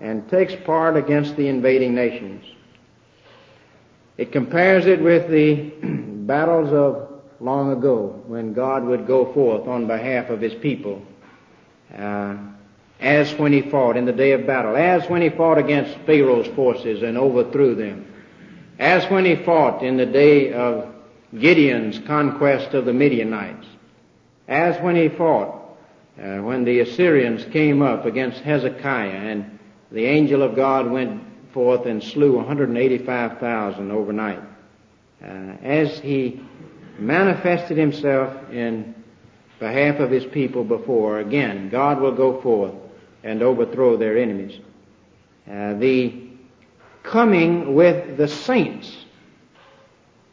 and 0.00 0.28
takes 0.28 0.54
part 0.64 0.96
against 0.96 1.36
the 1.36 1.48
invading 1.48 1.94
nations. 1.94 2.44
It 4.16 4.32
compares 4.32 4.86
it 4.86 5.00
with 5.00 5.28
the 5.30 5.70
battles 6.26 6.72
of 6.72 7.22
long 7.40 7.72
ago 7.72 8.22
when 8.26 8.52
God 8.52 8.84
would 8.84 9.06
go 9.06 9.32
forth 9.32 9.66
on 9.66 9.86
behalf 9.86 10.30
of 10.30 10.40
His 10.40 10.54
people. 10.54 11.02
Uh, 11.96 12.36
as 13.00 13.34
when 13.34 13.52
he 13.52 13.60
fought 13.60 13.96
in 13.96 14.06
the 14.06 14.12
day 14.12 14.32
of 14.32 14.46
battle, 14.46 14.76
as 14.76 15.08
when 15.10 15.20
he 15.20 15.28
fought 15.28 15.58
against 15.58 15.94
Pharaoh's 16.06 16.46
forces 16.48 17.02
and 17.02 17.18
overthrew 17.18 17.74
them, 17.74 18.06
as 18.78 19.08
when 19.10 19.24
he 19.24 19.36
fought 19.36 19.82
in 19.82 19.96
the 19.96 20.06
day 20.06 20.52
of 20.52 20.92
Gideon's 21.38 21.98
conquest 22.00 22.74
of 22.74 22.84
the 22.84 22.92
Midianites, 22.92 23.66
as 24.48 24.80
when 24.82 24.96
he 24.96 25.08
fought 25.08 25.62
uh, 26.18 26.38
when 26.38 26.64
the 26.64 26.80
Assyrians 26.80 27.44
came 27.46 27.82
up 27.82 28.04
against 28.04 28.40
Hezekiah 28.40 29.10
and 29.10 29.58
the 29.90 30.04
angel 30.04 30.42
of 30.42 30.54
God 30.54 30.90
went 30.90 31.22
forth 31.52 31.86
and 31.86 32.02
slew 32.02 32.36
185,000 32.36 33.90
overnight. 33.90 34.40
Uh, 35.22 35.26
as 35.62 35.98
he 36.00 36.40
manifested 36.98 37.76
himself 37.76 38.50
in 38.50 38.94
behalf 39.58 39.98
of 40.00 40.10
his 40.10 40.24
people 40.26 40.64
before, 40.64 41.20
again, 41.20 41.68
God 41.68 42.00
will 42.00 42.14
go 42.14 42.40
forth 42.40 42.74
and 43.22 43.42
overthrow 43.42 43.96
their 43.96 44.18
enemies. 44.18 44.60
Uh, 45.50 45.74
the 45.74 46.23
coming 47.04 47.74
with 47.74 48.16
the 48.16 48.26
saints. 48.26 48.90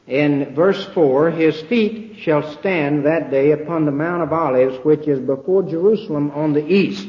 In 0.08 0.56
verse 0.56 0.84
4, 0.94 1.30
his 1.30 1.62
feet 1.62 2.18
shall 2.20 2.56
stand 2.58 3.06
that 3.06 3.30
day 3.30 3.52
upon 3.52 3.86
the 3.86 3.92
Mount 3.92 4.24
of 4.24 4.34
Olives, 4.34 4.84
which 4.84 5.08
is 5.08 5.20
before 5.20 5.62
Jerusalem 5.62 6.32
on 6.32 6.54
the 6.54 6.66
east. 6.66 7.08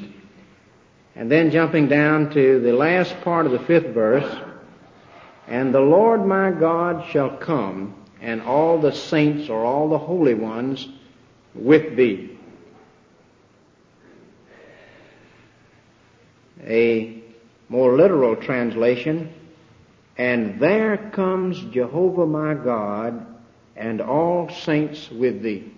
And 1.15 1.31
then 1.31 1.51
jumping 1.51 1.89
down 1.89 2.31
to 2.35 2.61
the 2.61 2.73
last 2.73 3.19
part 3.23 3.47
of 3.47 3.53
the 3.53 3.59
fifth 3.61 3.95
verse, 3.95 4.31
and 5.47 5.75
the 5.75 5.81
Lord 5.81 6.27
my 6.27 6.51
God 6.51 7.11
shall 7.11 7.37
come, 7.37 7.95
and 8.21 8.43
all 8.43 8.81
the 8.81 8.93
saints 8.93 9.49
or 9.49 9.65
all 9.65 9.89
the 9.89 9.99
holy 9.99 10.35
ones 10.35 10.87
with 11.55 11.97
thee. 11.97 12.39
A 16.65 17.23
more 17.69 17.97
literal 17.97 18.37
translation, 18.37 19.33
and 20.17 20.61
there 20.61 21.11
comes 21.13 21.59
Jehovah 21.73 22.27
my 22.27 22.55
God 22.55 23.27
and 23.77 24.01
all 24.01 24.51
saints 24.51 25.11
with 25.11 25.43
thee. 25.43 25.73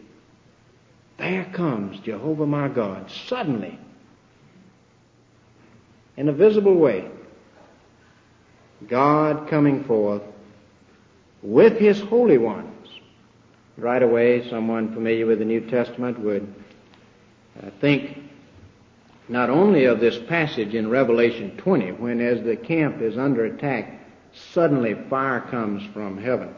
There 1.18 1.44
comes 1.52 2.00
Jehovah 2.00 2.46
my 2.46 2.68
God 2.68 3.10
suddenly 3.28 3.78
in 6.16 6.28
a 6.28 6.32
visible 6.32 6.74
way. 6.74 7.08
God 8.88 9.48
coming 9.48 9.84
forth 9.84 10.22
with 11.42 11.78
his 11.78 12.00
holy 12.00 12.38
ones. 12.38 12.70
Right 13.76 14.02
away, 14.02 14.48
someone 14.50 14.92
familiar 14.94 15.26
with 15.26 15.38
the 15.40 15.44
New 15.44 15.62
Testament 15.62 16.18
would 16.20 16.54
uh, 17.60 17.70
think 17.80 18.18
not 19.28 19.50
only 19.50 19.86
of 19.86 20.00
this 20.00 20.18
passage 20.28 20.74
in 20.74 20.90
Revelation 20.90 21.56
20, 21.56 21.92
when 21.92 22.20
as 22.20 22.44
the 22.44 22.56
camp 22.56 23.00
is 23.00 23.18
under 23.18 23.46
attack, 23.46 24.03
suddenly 24.34 24.94
fire 25.08 25.40
comes 25.40 25.82
from 25.92 26.18
heaven, 26.18 26.54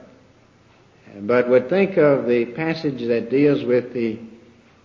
but 1.20 1.48
would 1.48 1.68
think 1.68 1.96
of 1.96 2.26
the 2.26 2.46
passage 2.46 3.06
that 3.06 3.30
deals 3.30 3.64
with 3.64 3.92
the 3.92 4.18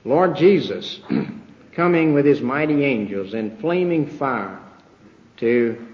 Lord 0.04 0.36
Jesus 0.36 1.00
coming 1.74 2.14
with 2.14 2.26
his 2.26 2.42
mighty 2.42 2.84
angels 2.84 3.34
in 3.34 3.58
flaming 3.58 4.08
fire 4.08 4.60
to 5.38 5.88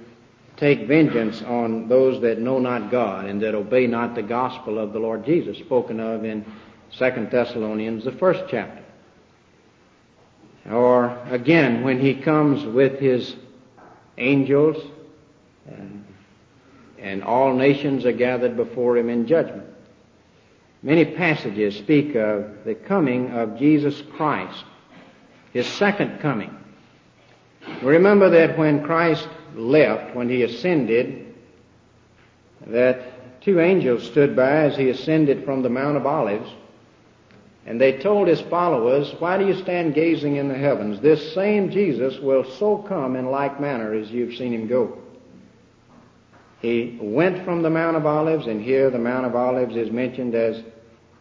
take 0.58 0.88
vengeance 0.88 1.44
on 1.44 1.88
those 1.88 2.20
that 2.22 2.40
know 2.40 2.58
not 2.58 2.90
God 2.90 3.26
and 3.26 3.42
that 3.44 3.54
obey 3.54 3.86
not 3.86 4.16
the 4.16 4.24
gospel 4.24 4.80
of 4.80 4.92
the 4.92 5.00
Lord 5.00 5.24
Jesus, 5.24 5.58
spoken 5.60 6.00
of 6.00 6.26
in 6.26 6.44
2 6.98 7.28
Thessalonians, 7.32 8.04
the 8.04 8.12
first 8.12 8.44
chapter. 8.50 8.84
Or 10.70 11.18
again, 11.30 11.84
when 11.84 12.00
he 12.00 12.16
comes 12.16 12.66
with 12.66 13.00
his 13.00 13.36
angels 14.18 14.84
and 17.00 17.24
all 17.24 17.54
nations 17.54 18.06
are 18.06 18.12
gathered 18.12 18.56
before 18.56 18.98
him 18.98 19.10
in 19.10 19.28
judgment. 19.28 19.68
Many 20.82 21.06
passages 21.06 21.76
speak 21.76 22.16
of 22.16 22.64
the 22.66 22.76
coming 22.76 23.32
of 23.32 23.58
Jesus 23.58 24.02
Christ, 24.16 24.64
his 25.54 25.68
second 25.68 26.20
coming. 26.20 26.56
Remember 27.82 28.30
that 28.30 28.58
when 28.58 28.84
Christ 28.84 29.28
left, 29.56 30.16
when 30.16 30.30
he 30.30 30.44
ascended, 30.44 31.34
that 32.68 33.42
two 33.42 33.60
angels 33.60 34.06
stood 34.06 34.36
by 34.36 34.64
as 34.64 34.78
he 34.78 34.90
ascended 34.90 35.46
from 35.46 35.62
the 35.62 35.70
Mount 35.70 35.98
of 35.98 36.06
Olives 36.06 36.50
and 37.68 37.82
they 37.82 37.98
told 37.98 38.30
his 38.30 38.40
followers, 38.40 39.14
Why 39.20 39.38
do 39.38 39.46
you 39.46 39.54
stand 39.54 39.94
gazing 39.94 40.38
in 40.38 40.48
the 40.48 40.56
heavens? 40.56 41.02
This 41.02 41.34
same 41.34 41.70
Jesus 41.70 42.18
will 42.18 42.46
so 42.46 42.78
come 42.78 43.18
in 43.18 43.30
like 43.30 43.60
manner 43.60 43.94
as 43.94 44.10
you've 44.10 44.36
seen 44.36 44.54
him 44.54 44.68
go. 44.68 44.98
He 46.62 46.98
went 47.02 47.46
from 47.46 47.62
the 47.62 47.70
Mount 47.70 47.98
of 47.98 48.06
Olives, 48.06 48.48
and 48.48 48.62
here 48.62 48.90
the 48.90 48.98
Mount 48.98 49.26
of 49.26 49.36
Olives 49.36 49.76
is 49.76 49.92
mentioned 49.92 50.36
as 50.36 50.64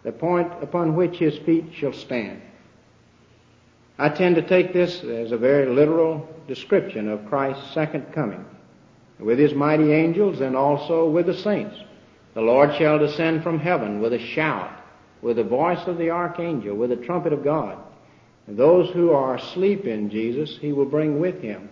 the 0.03 0.12
point 0.12 0.51
upon 0.62 0.96
which 0.96 1.18
his 1.18 1.37
feet 1.38 1.66
shall 1.75 1.92
stand. 1.92 2.40
I 3.99 4.09
tend 4.09 4.37
to 4.37 4.42
take 4.42 4.72
this 4.72 5.03
as 5.03 5.33
a 5.33 5.38
very 5.38 5.66
literal 5.66 6.29
description 6.49 7.09
of 7.09 7.27
Christ's 7.27 7.72
second 7.72 8.12
coming, 8.12 8.44
with 9.18 9.38
his 9.38 9.55
mighty 9.55 9.92
angels 9.92 10.40
and 10.40 10.57
also 10.57 11.09
with 11.09 11.27
the 11.27 11.35
saints. 11.35 11.77
The 12.35 12.42
Lord 12.42 12.75
shall 12.77 12.99
descend 12.99 13.42
from 13.42 13.59
heaven 13.59 14.01
with 14.01 14.12
a 14.12 14.18
shout 14.18 14.70
with 15.22 15.37
the 15.37 15.44
voice 15.44 15.87
of 15.87 15.99
the 15.99 16.11
archangel, 16.11 16.77
with 16.77 16.90
the 16.90 17.05
trumpet 17.05 17.33
of 17.33 17.44
God. 17.44 17.79
And 18.46 18.57
those 18.57 18.90
who 18.90 19.11
are 19.11 19.35
asleep 19.35 19.85
in 19.85 20.11
Jesus, 20.11 20.57
he 20.61 20.72
will 20.72 20.85
bring 20.85 21.18
with 21.18 21.40
him. 21.40 21.68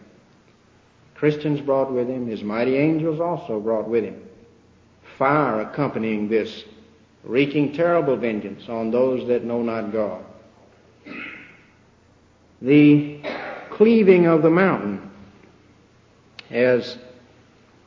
Christians 1.24 1.62
brought 1.62 1.90
with 1.90 2.06
him, 2.06 2.26
his 2.26 2.42
mighty 2.42 2.76
angels 2.76 3.18
also 3.18 3.58
brought 3.58 3.88
with 3.88 4.04
him. 4.04 4.22
Fire 5.16 5.62
accompanying 5.62 6.28
this, 6.28 6.64
wreaking 7.22 7.72
terrible 7.72 8.14
vengeance 8.14 8.68
on 8.68 8.90
those 8.90 9.26
that 9.28 9.42
know 9.42 9.62
not 9.62 9.90
God. 9.90 10.22
the 12.60 13.22
cleaving 13.70 14.26
of 14.26 14.42
the 14.42 14.50
mountain. 14.50 15.10
As 16.50 16.98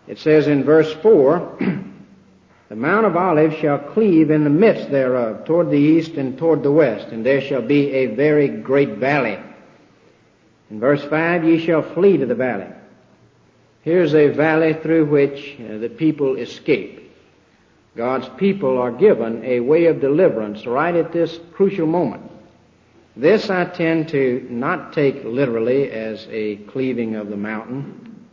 it 0.07 0.17
says 0.17 0.47
in 0.47 0.63
verse 0.63 0.91
4, 1.03 1.57
the 2.69 2.75
Mount 2.75 3.05
of 3.05 3.15
Olives 3.15 3.57
shall 3.57 3.77
cleave 3.77 4.31
in 4.31 4.45
the 4.45 4.49
midst 4.49 4.89
thereof, 4.89 5.45
toward 5.45 5.69
the 5.69 5.77
east 5.77 6.13
and 6.13 6.39
toward 6.39 6.63
the 6.63 6.71
west, 6.71 7.09
and 7.09 7.23
there 7.23 7.41
shall 7.41 7.61
be 7.61 7.91
a 7.91 8.15
very 8.15 8.47
great 8.47 8.97
valley. 8.97 9.37
In 10.71 10.79
verse 10.79 11.03
5, 11.03 11.43
ye 11.43 11.63
shall 11.63 11.83
flee 11.83 12.17
to 12.17 12.25
the 12.25 12.33
valley. 12.33 12.73
Here's 13.87 14.13
a 14.13 14.27
valley 14.27 14.73
through 14.73 15.05
which 15.05 15.55
uh, 15.61 15.77
the 15.77 15.87
people 15.87 16.35
escape. 16.35 17.09
God's 17.95 18.27
people 18.37 18.77
are 18.77 18.91
given 18.91 19.41
a 19.45 19.61
way 19.61 19.85
of 19.85 20.01
deliverance 20.01 20.65
right 20.65 20.93
at 20.93 21.13
this 21.13 21.39
crucial 21.53 21.87
moment. 21.87 22.29
This 23.15 23.49
I 23.49 23.63
tend 23.63 24.09
to 24.09 24.45
not 24.49 24.91
take 24.91 25.23
literally 25.23 25.89
as 25.89 26.27
a 26.29 26.57
cleaving 26.67 27.15
of 27.15 27.29
the 27.29 27.37
mountain, 27.37 28.27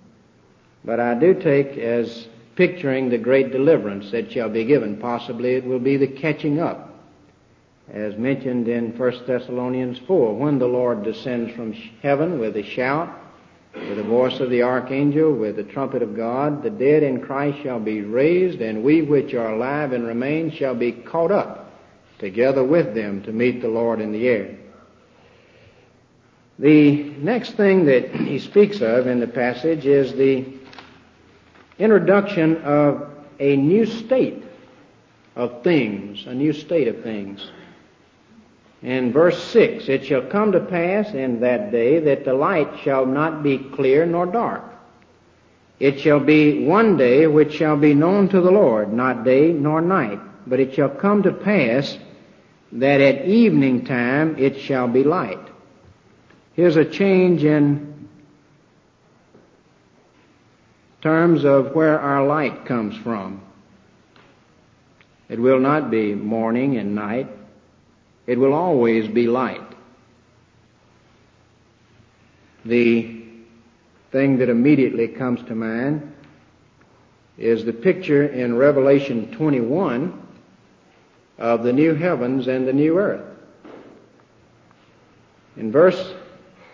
but 0.84 0.98
I 0.98 1.14
do 1.14 1.34
take 1.34 1.78
as 1.78 2.26
picturing 2.56 3.08
the 3.08 3.18
great 3.18 3.52
deliverance 3.52 4.10
that 4.10 4.32
shall 4.32 4.48
be 4.48 4.64
given. 4.64 4.96
Possibly 4.96 5.54
it 5.54 5.64
will 5.64 5.78
be 5.78 5.96
the 5.96 6.08
catching 6.08 6.58
up 6.58 6.90
as 7.92 8.16
mentioned 8.16 8.66
in 8.66 8.96
1 8.96 9.26
Thessalonians 9.26 9.98
4, 10.06 10.34
when 10.34 10.58
the 10.58 10.66
Lord 10.66 11.04
descends 11.04 11.54
from 11.54 11.74
heaven 12.02 12.40
with 12.40 12.56
a 12.56 12.62
shout, 12.62 13.23
with 13.74 13.96
the 13.96 14.04
voice 14.04 14.40
of 14.40 14.50
the 14.50 14.62
archangel, 14.62 15.32
with 15.32 15.56
the 15.56 15.64
trumpet 15.64 16.02
of 16.02 16.16
God, 16.16 16.62
the 16.62 16.70
dead 16.70 17.02
in 17.02 17.20
Christ 17.20 17.62
shall 17.62 17.80
be 17.80 18.02
raised, 18.02 18.60
and 18.60 18.82
we 18.82 19.02
which 19.02 19.34
are 19.34 19.52
alive 19.52 19.92
and 19.92 20.06
remain 20.06 20.50
shall 20.50 20.74
be 20.74 20.92
caught 20.92 21.32
up 21.32 21.72
together 22.18 22.62
with 22.62 22.94
them 22.94 23.22
to 23.24 23.32
meet 23.32 23.60
the 23.60 23.68
Lord 23.68 24.00
in 24.00 24.12
the 24.12 24.28
air. 24.28 24.56
The 26.58 27.02
next 27.18 27.52
thing 27.56 27.87
that 27.87 28.14
he 28.14 28.38
speaks 28.38 28.80
of 28.80 29.08
in 29.08 29.18
the 29.18 29.26
passage 29.26 29.87
is 29.87 30.12
the 30.12 30.46
introduction 31.78 32.58
of 32.58 33.10
a 33.40 33.56
new 33.56 33.87
state 33.87 34.44
of 35.34 35.64
things, 35.64 36.24
a 36.26 36.34
new 36.34 36.52
state 36.52 36.87
of 36.87 37.02
things. 37.02 37.50
In 38.84 39.12
verse 39.12 39.42
6, 39.44 39.88
it 39.88 40.04
shall 40.04 40.26
come 40.26 40.52
to 40.52 40.60
pass 40.60 41.14
in 41.14 41.40
that 41.40 41.72
day 41.72 42.00
that 42.00 42.26
the 42.26 42.34
light 42.34 42.80
shall 42.80 43.06
not 43.06 43.42
be 43.42 43.56
clear 43.56 44.04
nor 44.04 44.26
dark. 44.26 44.62
It 45.80 45.98
shall 46.00 46.20
be 46.20 46.66
one 46.66 46.98
day 46.98 47.26
which 47.26 47.54
shall 47.54 47.78
be 47.78 47.94
known 47.94 48.28
to 48.28 48.42
the 48.42 48.50
Lord, 48.50 48.92
not 48.92 49.24
day 49.24 49.52
nor 49.52 49.80
night. 49.80 50.20
But 50.46 50.60
it 50.60 50.74
shall 50.74 50.90
come 50.90 51.22
to 51.22 51.32
pass 51.32 51.96
that 52.72 53.00
at 53.00 53.24
evening 53.24 53.86
time 53.86 54.36
it 54.38 54.60
shall 54.60 54.86
be 54.86 55.02
light. 55.02 55.40
Here's 56.52 56.76
a 56.76 56.84
change 56.84 57.42
in 57.42 58.10
terms 61.00 61.46
of 61.46 61.74
where 61.74 61.98
our 61.98 62.26
light 62.26 62.66
comes 62.66 62.94
from. 62.98 63.40
It 65.30 65.40
will 65.40 65.58
not 65.58 65.90
be 65.90 66.14
morning 66.14 66.76
and 66.76 66.94
night. 66.94 67.28
It 68.26 68.38
will 68.38 68.52
always 68.52 69.06
be 69.08 69.26
light. 69.26 69.60
The 72.64 73.22
thing 74.10 74.38
that 74.38 74.48
immediately 74.48 75.08
comes 75.08 75.42
to 75.44 75.54
mind 75.54 76.12
is 77.37 77.64
the 77.64 77.72
picture 77.72 78.24
in 78.26 78.56
Revelation 78.56 79.30
21 79.32 80.22
of 81.38 81.62
the 81.64 81.72
new 81.72 81.94
heavens 81.94 82.46
and 82.46 82.66
the 82.66 82.72
new 82.72 82.98
earth. 82.98 83.24
In 85.56 85.70
verse 85.70 86.14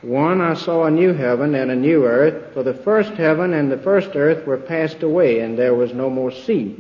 1, 0.02 0.40
I 0.40 0.54
saw 0.54 0.84
a 0.84 0.90
new 0.90 1.12
heaven 1.12 1.54
and 1.54 1.70
a 1.70 1.76
new 1.76 2.04
earth, 2.04 2.54
for 2.54 2.62
the 2.62 2.74
first 2.74 3.12
heaven 3.12 3.52
and 3.54 3.70
the 3.70 3.78
first 3.78 4.10
earth 4.14 4.46
were 4.46 4.56
passed 4.56 5.02
away, 5.02 5.40
and 5.40 5.58
there 5.58 5.74
was 5.74 5.92
no 5.92 6.08
more 6.08 6.30
sea. 6.30 6.76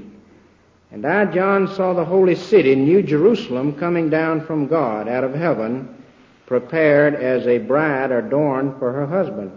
And 0.92 1.06
I, 1.06 1.24
John, 1.26 1.68
saw 1.74 1.92
the 1.92 2.04
holy 2.04 2.34
city, 2.34 2.74
New 2.74 3.02
Jerusalem, 3.02 3.74
coming 3.74 4.10
down 4.10 4.44
from 4.44 4.66
God 4.66 5.08
out 5.08 5.22
of 5.22 5.34
heaven, 5.34 6.02
prepared 6.46 7.14
as 7.14 7.46
a 7.46 7.58
bride 7.58 8.10
adorned 8.10 8.78
for 8.78 8.92
her 8.92 9.06
husband. 9.06 9.52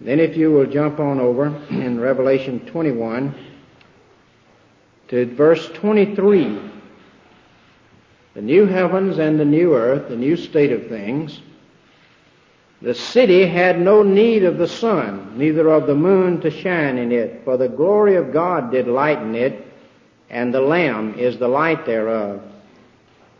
Then 0.00 0.20
if 0.20 0.36
you 0.36 0.52
will 0.52 0.66
jump 0.66 1.00
on 1.00 1.18
over 1.18 1.46
in 1.70 2.00
Revelation 2.00 2.60
21 2.66 3.34
to 5.08 5.26
verse 5.34 5.68
23. 5.74 6.60
The 8.34 8.42
new 8.42 8.66
heavens 8.66 9.18
and 9.18 9.40
the 9.40 9.44
new 9.44 9.74
earth, 9.74 10.08
the 10.08 10.16
new 10.16 10.36
state 10.36 10.70
of 10.70 10.86
things. 10.86 11.40
The 12.80 12.94
city 12.94 13.44
had 13.44 13.80
no 13.80 14.04
need 14.04 14.44
of 14.44 14.56
the 14.56 14.68
sun, 14.68 15.36
neither 15.36 15.68
of 15.68 15.88
the 15.88 15.96
moon 15.96 16.40
to 16.42 16.50
shine 16.50 16.96
in 16.96 17.10
it, 17.10 17.42
for 17.44 17.56
the 17.56 17.68
glory 17.68 18.14
of 18.14 18.32
God 18.32 18.70
did 18.70 18.86
lighten 18.86 19.34
it, 19.34 19.66
and 20.30 20.54
the 20.54 20.60
Lamb 20.60 21.14
is 21.18 21.38
the 21.38 21.48
light 21.48 21.84
thereof. 21.84 22.40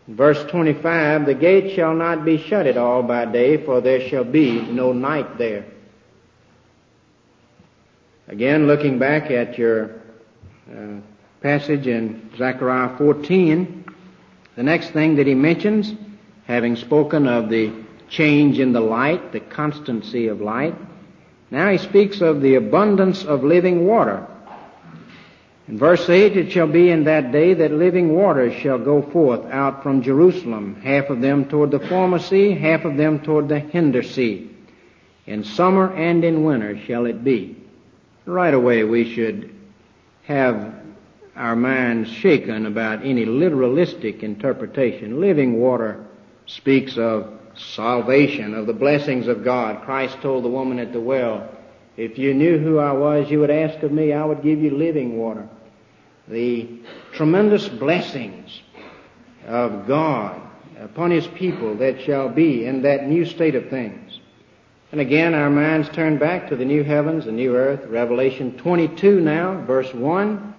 Verse 0.07 0.43
25, 0.49 1.25
the 1.25 1.33
gate 1.33 1.73
shall 1.73 1.93
not 1.93 2.25
be 2.25 2.37
shut 2.37 2.67
at 2.67 2.77
all 2.77 3.01
by 3.01 3.25
day, 3.25 3.63
for 3.63 3.79
there 3.79 4.07
shall 4.09 4.25
be 4.25 4.61
no 4.61 4.91
night 4.91 5.37
there. 5.37 5.65
Again, 8.27 8.67
looking 8.67 8.99
back 8.99 9.31
at 9.31 9.57
your 9.57 10.01
uh, 10.69 10.99
passage 11.41 11.87
in 11.87 12.29
Zechariah 12.37 12.97
14, 12.97 13.85
the 14.55 14.63
next 14.63 14.89
thing 14.89 15.15
that 15.15 15.27
he 15.27 15.35
mentions, 15.35 15.93
having 16.45 16.75
spoken 16.75 17.27
of 17.27 17.49
the 17.49 17.71
change 18.09 18.59
in 18.59 18.73
the 18.73 18.81
light, 18.81 19.31
the 19.31 19.39
constancy 19.39 20.27
of 20.27 20.41
light, 20.41 20.75
now 21.51 21.69
he 21.69 21.77
speaks 21.77 22.21
of 22.21 22.41
the 22.41 22.55
abundance 22.55 23.23
of 23.23 23.43
living 23.43 23.85
water. 23.85 24.25
In 25.71 25.77
verse 25.77 26.09
8, 26.09 26.35
it 26.35 26.51
shall 26.51 26.67
be 26.67 26.89
in 26.89 27.05
that 27.05 27.31
day 27.31 27.53
that 27.53 27.71
living 27.71 28.13
waters 28.13 28.53
shall 28.55 28.77
go 28.77 29.01
forth 29.01 29.45
out 29.45 29.81
from 29.81 30.01
Jerusalem, 30.01 30.75
half 30.83 31.09
of 31.09 31.21
them 31.21 31.45
toward 31.45 31.71
the 31.71 31.79
former 31.79 32.19
sea, 32.19 32.51
half 32.51 32.83
of 32.83 32.97
them 32.97 33.21
toward 33.21 33.47
the 33.47 33.59
hinder 33.59 34.03
sea. 34.03 34.51
In 35.25 35.45
summer 35.45 35.95
and 35.95 36.25
in 36.25 36.43
winter 36.43 36.77
shall 36.85 37.05
it 37.05 37.23
be. 37.23 37.55
Right 38.25 38.53
away 38.53 38.83
we 38.83 39.15
should 39.15 39.55
have 40.23 40.73
our 41.37 41.55
minds 41.55 42.11
shaken 42.11 42.65
about 42.65 43.05
any 43.05 43.25
literalistic 43.25 44.23
interpretation. 44.23 45.21
Living 45.21 45.57
water 45.57 46.05
speaks 46.47 46.97
of 46.97 47.31
salvation, 47.55 48.55
of 48.55 48.67
the 48.67 48.73
blessings 48.73 49.29
of 49.29 49.45
God. 49.45 49.83
Christ 49.83 50.17
told 50.21 50.43
the 50.43 50.49
woman 50.49 50.79
at 50.79 50.91
the 50.91 50.99
well, 50.99 51.49
if 51.95 52.17
you 52.17 52.33
knew 52.33 52.57
who 52.57 52.77
I 52.77 52.91
was, 52.91 53.31
you 53.31 53.39
would 53.39 53.49
ask 53.49 53.81
of 53.83 53.93
me, 53.93 54.11
I 54.11 54.25
would 54.25 54.43
give 54.43 54.59
you 54.59 54.71
living 54.71 55.17
water 55.17 55.47
the 56.31 56.67
tremendous 57.11 57.67
blessings 57.67 58.61
of 59.45 59.85
God 59.85 60.41
upon 60.79 61.11
His 61.11 61.27
people 61.27 61.75
that 61.75 62.01
shall 62.01 62.29
be 62.29 62.65
in 62.65 62.81
that 62.83 63.07
new 63.07 63.25
state 63.25 63.53
of 63.53 63.69
things. 63.69 64.19
And 64.91 65.01
again, 65.01 65.33
our 65.33 65.49
minds 65.49 65.89
turn 65.89 66.17
back 66.17 66.49
to 66.49 66.55
the 66.55 66.65
new 66.65 66.83
heavens, 66.83 67.25
the 67.25 67.31
new 67.31 67.55
earth, 67.55 67.85
Revelation 67.85 68.57
22 68.57 69.19
now, 69.21 69.61
verse 69.65 69.93
1. 69.93 70.55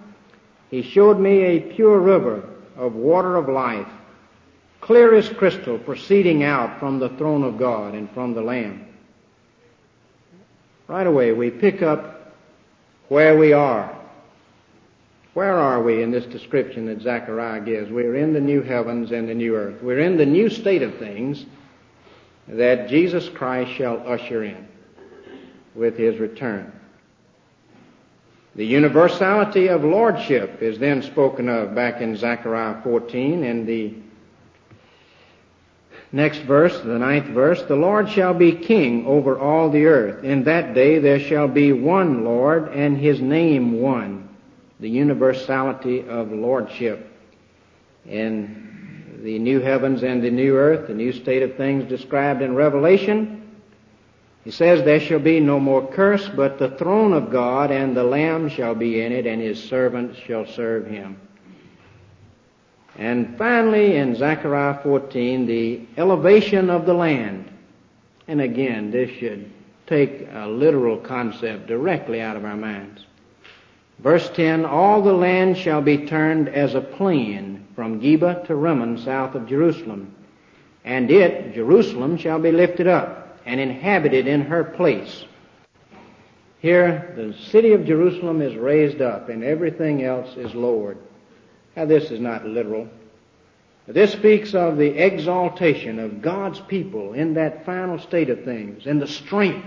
He 0.69 0.81
showed 0.81 1.19
me 1.19 1.41
a 1.43 1.59
pure 1.59 1.99
river 1.99 2.47
of 2.77 2.93
water 2.93 3.35
of 3.35 3.49
life, 3.49 3.87
clear 4.81 5.15
as 5.15 5.29
crystal, 5.29 5.77
proceeding 5.77 6.43
out 6.43 6.79
from 6.79 6.99
the 6.99 7.09
throne 7.09 7.43
of 7.43 7.57
God 7.57 7.93
and 7.93 8.09
from 8.11 8.33
the 8.33 8.41
Lamb. 8.41 8.85
Right 10.87 11.07
away, 11.07 11.31
we 11.31 11.49
pick 11.49 11.81
up 11.81 12.35
where 13.09 13.37
we 13.37 13.53
are 13.53 13.92
where 15.33 15.55
are 15.55 15.81
we 15.81 16.03
in 16.03 16.11
this 16.11 16.25
description 16.25 16.85
that 16.85 17.01
Zechariah 17.01 17.61
gives? 17.61 17.89
We're 17.89 18.15
in 18.15 18.33
the 18.33 18.41
new 18.41 18.61
heavens 18.61 19.11
and 19.11 19.27
the 19.27 19.33
new 19.33 19.55
earth. 19.55 19.81
We're 19.81 19.99
in 19.99 20.15
the 20.17 20.25
new 20.25 20.49
state 20.49 20.83
of 20.83 20.97
things 20.97 21.45
that 22.47 22.87
Jesus 22.87 23.29
Christ 23.29 23.71
shall 23.71 24.07
usher 24.07 24.43
in 24.43 24.67
with 25.73 25.97
his 25.97 26.19
return. 26.19 26.71
The 28.55 28.65
universality 28.65 29.69
of 29.69 29.83
lordship 29.83 30.61
is 30.61 30.77
then 30.77 31.01
spoken 31.01 31.49
of 31.49 31.73
back 31.73 32.01
in 32.01 32.15
Zechariah 32.15 32.83
14 32.83 33.43
in 33.43 33.65
the 33.65 33.95
next 36.11 36.39
verse, 36.39 36.79
the 36.81 36.99
ninth 36.99 37.25
verse, 37.25 37.63
the 37.63 37.75
Lord 37.75 38.07
shall 38.07 38.35
be 38.35 38.51
king 38.51 39.07
over 39.07 39.39
all 39.39 39.71
the 39.71 39.87
earth. 39.87 40.23
In 40.23 40.43
that 40.43 40.75
day 40.75 40.99
there 40.99 41.19
shall 41.19 41.47
be 41.47 41.73
one 41.73 42.23
Lord 42.23 42.67
and 42.67 42.95
his 42.95 43.19
name 43.19 43.81
one 43.81 44.22
the 44.83 44.89
universality 44.89 46.05
of 46.09 46.33
lordship 46.33 47.09
in 48.05 49.21
the 49.23 49.39
new 49.39 49.61
heavens 49.61 50.03
and 50.03 50.21
the 50.21 50.29
new 50.29 50.57
earth, 50.57 50.89
the 50.89 50.93
new 50.93 51.13
state 51.13 51.41
of 51.41 51.55
things 51.55 51.87
described 51.87 52.41
in 52.41 52.53
Revelation. 52.53 53.49
He 54.43 54.51
says, 54.51 54.83
There 54.83 54.99
shall 54.99 55.19
be 55.19 55.39
no 55.39 55.57
more 55.57 55.89
curse, 55.89 56.27
but 56.35 56.59
the 56.59 56.71
throne 56.71 57.13
of 57.13 57.31
God 57.31 57.71
and 57.71 57.95
the 57.95 58.03
Lamb 58.03 58.49
shall 58.49 58.75
be 58.75 58.99
in 58.99 59.13
it, 59.13 59.25
and 59.25 59.41
his 59.41 59.63
servants 59.63 60.19
shall 60.19 60.45
serve 60.45 60.85
him. 60.85 61.17
And 62.97 63.37
finally, 63.37 63.95
in 63.95 64.17
Zechariah 64.17 64.83
14, 64.83 65.45
the 65.45 65.79
elevation 65.95 66.69
of 66.69 66.85
the 66.85 66.93
land. 66.93 67.49
And 68.27 68.41
again, 68.41 68.91
this 68.91 69.09
should 69.11 69.49
take 69.87 70.27
a 70.33 70.45
literal 70.45 70.97
concept 70.97 71.67
directly 71.67 72.19
out 72.19 72.35
of 72.35 72.43
our 72.43 72.57
minds. 72.57 73.05
Verse 73.99 74.29
10, 74.31 74.65
All 74.65 75.01
the 75.01 75.13
land 75.13 75.57
shall 75.57 75.81
be 75.81 76.05
turned 76.05 76.49
as 76.49 76.75
a 76.75 76.81
plain 76.81 77.65
from 77.75 78.01
Geba 78.01 78.45
to 78.47 78.55
Rimmon 78.55 78.97
south 78.97 79.35
of 79.35 79.47
Jerusalem. 79.47 80.15
And 80.83 81.09
it, 81.09 81.53
Jerusalem, 81.53 82.17
shall 82.17 82.39
be 82.39 82.51
lifted 82.51 82.87
up 82.87 83.39
and 83.45 83.59
inhabited 83.59 84.27
in 84.27 84.41
her 84.41 84.63
place. 84.63 85.25
Here, 86.59 87.13
the 87.15 87.33
city 87.33 87.73
of 87.73 87.85
Jerusalem 87.85 88.41
is 88.41 88.55
raised 88.55 89.01
up 89.01 89.29
and 89.29 89.43
everything 89.43 90.03
else 90.03 90.35
is 90.37 90.53
lowered. 90.53 90.97
Now 91.75 91.85
this 91.85 92.11
is 92.11 92.19
not 92.19 92.45
literal. 92.45 92.87
This 93.85 94.13
speaks 94.13 94.53
of 94.53 94.77
the 94.77 94.97
exaltation 94.97 95.99
of 95.99 96.21
God's 96.21 96.61
people 96.61 97.13
in 97.13 97.33
that 97.33 97.65
final 97.65 97.99
state 97.99 98.29
of 98.29 98.45
things, 98.45 98.85
in 98.85 98.99
the 98.99 99.07
strength, 99.07 99.65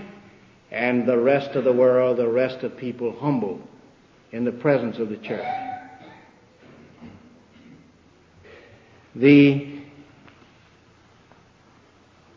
and 0.70 1.06
the 1.06 1.18
rest 1.18 1.50
of 1.50 1.64
the 1.64 1.72
world, 1.72 2.16
the 2.16 2.28
rest 2.28 2.62
of 2.62 2.78
people 2.78 3.14
humble 3.20 3.60
in 4.32 4.44
the 4.44 4.52
presence 4.52 4.98
of 4.98 5.08
the 5.08 5.16
church. 5.16 5.46
The 9.14 9.80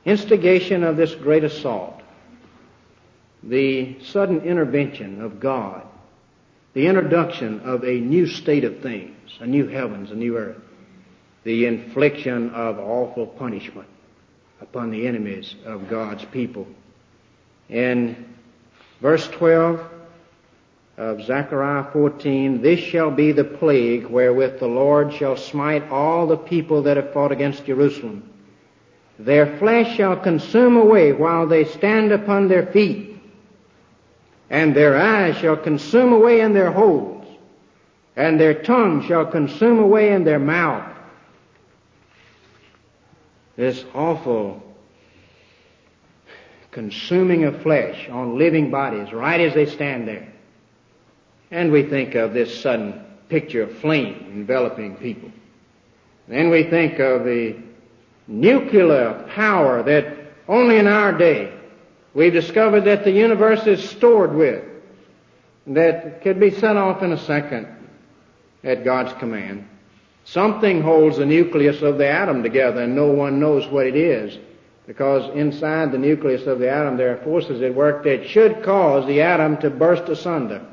instigation 0.05 0.83
of 0.83 0.95
this 0.95 1.13
great 1.15 1.43
assault, 1.43 2.01
the 3.43 4.01
sudden 4.03 4.41
intervention 4.41 5.21
of 5.21 5.39
God, 5.39 5.85
the 6.73 6.87
introduction 6.87 7.59
of 7.61 7.83
a 7.83 7.99
new 7.99 8.27
state 8.27 8.63
of 8.63 8.79
things, 8.79 9.15
a 9.39 9.47
new 9.47 9.67
heavens, 9.67 10.11
a 10.11 10.15
new 10.15 10.37
earth, 10.37 10.61
the 11.43 11.65
infliction 11.65 12.49
of 12.51 12.79
awful 12.79 13.27
punishment 13.27 13.87
upon 14.61 14.91
the 14.91 15.07
enemies 15.07 15.55
of 15.65 15.89
God's 15.89 16.23
people. 16.25 16.67
In 17.69 18.33
verse 19.01 19.27
12 19.29 19.98
of 20.99 21.23
Zechariah 21.23 21.85
14, 21.93 22.61
this 22.61 22.81
shall 22.81 23.09
be 23.09 23.31
the 23.31 23.45
plague 23.45 24.05
wherewith 24.05 24.59
the 24.59 24.67
Lord 24.67 25.13
shall 25.13 25.37
smite 25.37 25.89
all 25.89 26.27
the 26.27 26.35
people 26.35 26.83
that 26.83 26.97
have 26.97 27.13
fought 27.13 27.31
against 27.31 27.65
Jerusalem. 27.65 28.29
Their 29.17 29.57
flesh 29.59 29.95
shall 29.95 30.17
consume 30.17 30.75
away 30.75 31.13
while 31.13 31.47
they 31.47 31.63
stand 31.63 32.11
upon 32.11 32.49
their 32.49 32.65
feet, 32.67 33.17
and 34.49 34.75
their 34.75 34.97
eyes 34.97 35.37
shall 35.37 35.55
consume 35.55 36.11
away 36.11 36.41
in 36.41 36.53
their 36.53 36.71
holes, 36.71 37.25
and 38.17 38.37
their 38.37 38.61
tongue 38.61 39.07
shall 39.07 39.25
consume 39.25 39.79
away 39.79 40.11
in 40.11 40.25
their 40.25 40.39
mouth 40.39 40.97
this 43.55 43.85
awful 43.93 44.61
consuming 46.71 47.45
of 47.45 47.61
flesh 47.61 48.09
on 48.09 48.37
living 48.37 48.69
bodies 48.69 49.13
right 49.13 49.39
as 49.39 49.53
they 49.53 49.65
stand 49.65 50.05
there. 50.05 50.33
And 51.51 51.71
we 51.71 51.83
think 51.83 52.15
of 52.15 52.33
this 52.33 52.61
sudden 52.61 53.05
picture 53.27 53.63
of 53.63 53.77
flame 53.79 54.31
enveloping 54.33 54.95
people. 54.97 55.31
Then 56.27 56.49
we 56.49 56.63
think 56.63 56.99
of 56.99 57.23
the 57.23 57.55
nuclear 58.27 59.25
power 59.29 59.81
that 59.83 60.17
only 60.47 60.77
in 60.77 60.87
our 60.87 61.11
day 61.17 61.53
we've 62.13 62.33
discovered 62.33 62.81
that 62.81 63.03
the 63.03 63.11
universe 63.11 63.65
is 63.65 63.87
stored 63.87 64.33
with, 64.35 64.63
that 65.67 66.21
could 66.21 66.39
be 66.39 66.51
set 66.51 66.77
off 66.77 67.01
in 67.01 67.13
a 67.13 67.17
second 67.17 67.67
at 68.63 68.83
God's 68.83 69.13
command. 69.13 69.67
Something 70.25 70.81
holds 70.81 71.17
the 71.17 71.25
nucleus 71.25 71.81
of 71.81 71.97
the 71.97 72.07
atom 72.07 72.43
together 72.43 72.83
and 72.83 72.95
no 72.95 73.07
one 73.07 73.39
knows 73.39 73.67
what 73.67 73.87
it 73.87 73.95
is. 73.95 74.37
Because 74.85 75.35
inside 75.35 75.91
the 75.91 75.97
nucleus 75.97 76.45
of 76.47 76.59
the 76.59 76.69
atom 76.69 76.97
there 76.97 77.13
are 77.13 77.23
forces 77.23 77.61
at 77.61 77.73
work 77.73 78.03
that 78.03 78.27
should 78.27 78.63
cause 78.63 79.05
the 79.07 79.21
atom 79.21 79.57
to 79.57 79.69
burst 79.69 80.09
asunder 80.09 80.65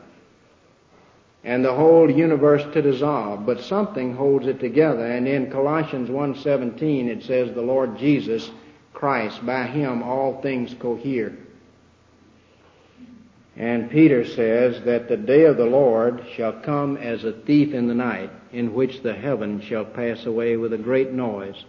and 1.47 1.65
the 1.65 1.73
whole 1.73 2.11
universe 2.11 2.65
to 2.75 2.83
dissolve. 2.83 3.47
But 3.47 3.61
something 3.61 4.17
holds 4.17 4.49
it 4.49 4.59
together. 4.59 5.07
And 5.07 5.29
in 5.29 5.49
Colossians 5.49 6.11
1.17 6.11 7.07
it 7.07 7.23
says 7.23 7.55
the 7.55 7.63
Lord 7.63 7.97
Jesus 7.97 8.51
Christ, 8.93 9.47
by 9.47 9.65
him 9.67 10.03
all 10.03 10.43
things 10.43 10.75
cohere. 10.75 11.39
And 13.57 13.91
Peter 13.91 14.27
says 14.27 14.83
that 14.85 15.09
the 15.09 15.17
day 15.17 15.45
of 15.45 15.57
the 15.57 15.65
Lord 15.65 16.25
shall 16.35 16.53
come 16.53 16.97
as 16.97 17.23
a 17.23 17.33
thief 17.33 17.73
in 17.73 17.87
the 17.87 17.95
night, 17.95 18.31
in 18.53 18.75
which 18.75 19.03
the 19.03 19.15
heavens 19.15 19.63
shall 19.63 19.85
pass 19.85 20.27
away 20.27 20.57
with 20.57 20.73
a 20.73 20.79
great 20.79 21.13
noise, 21.13 21.65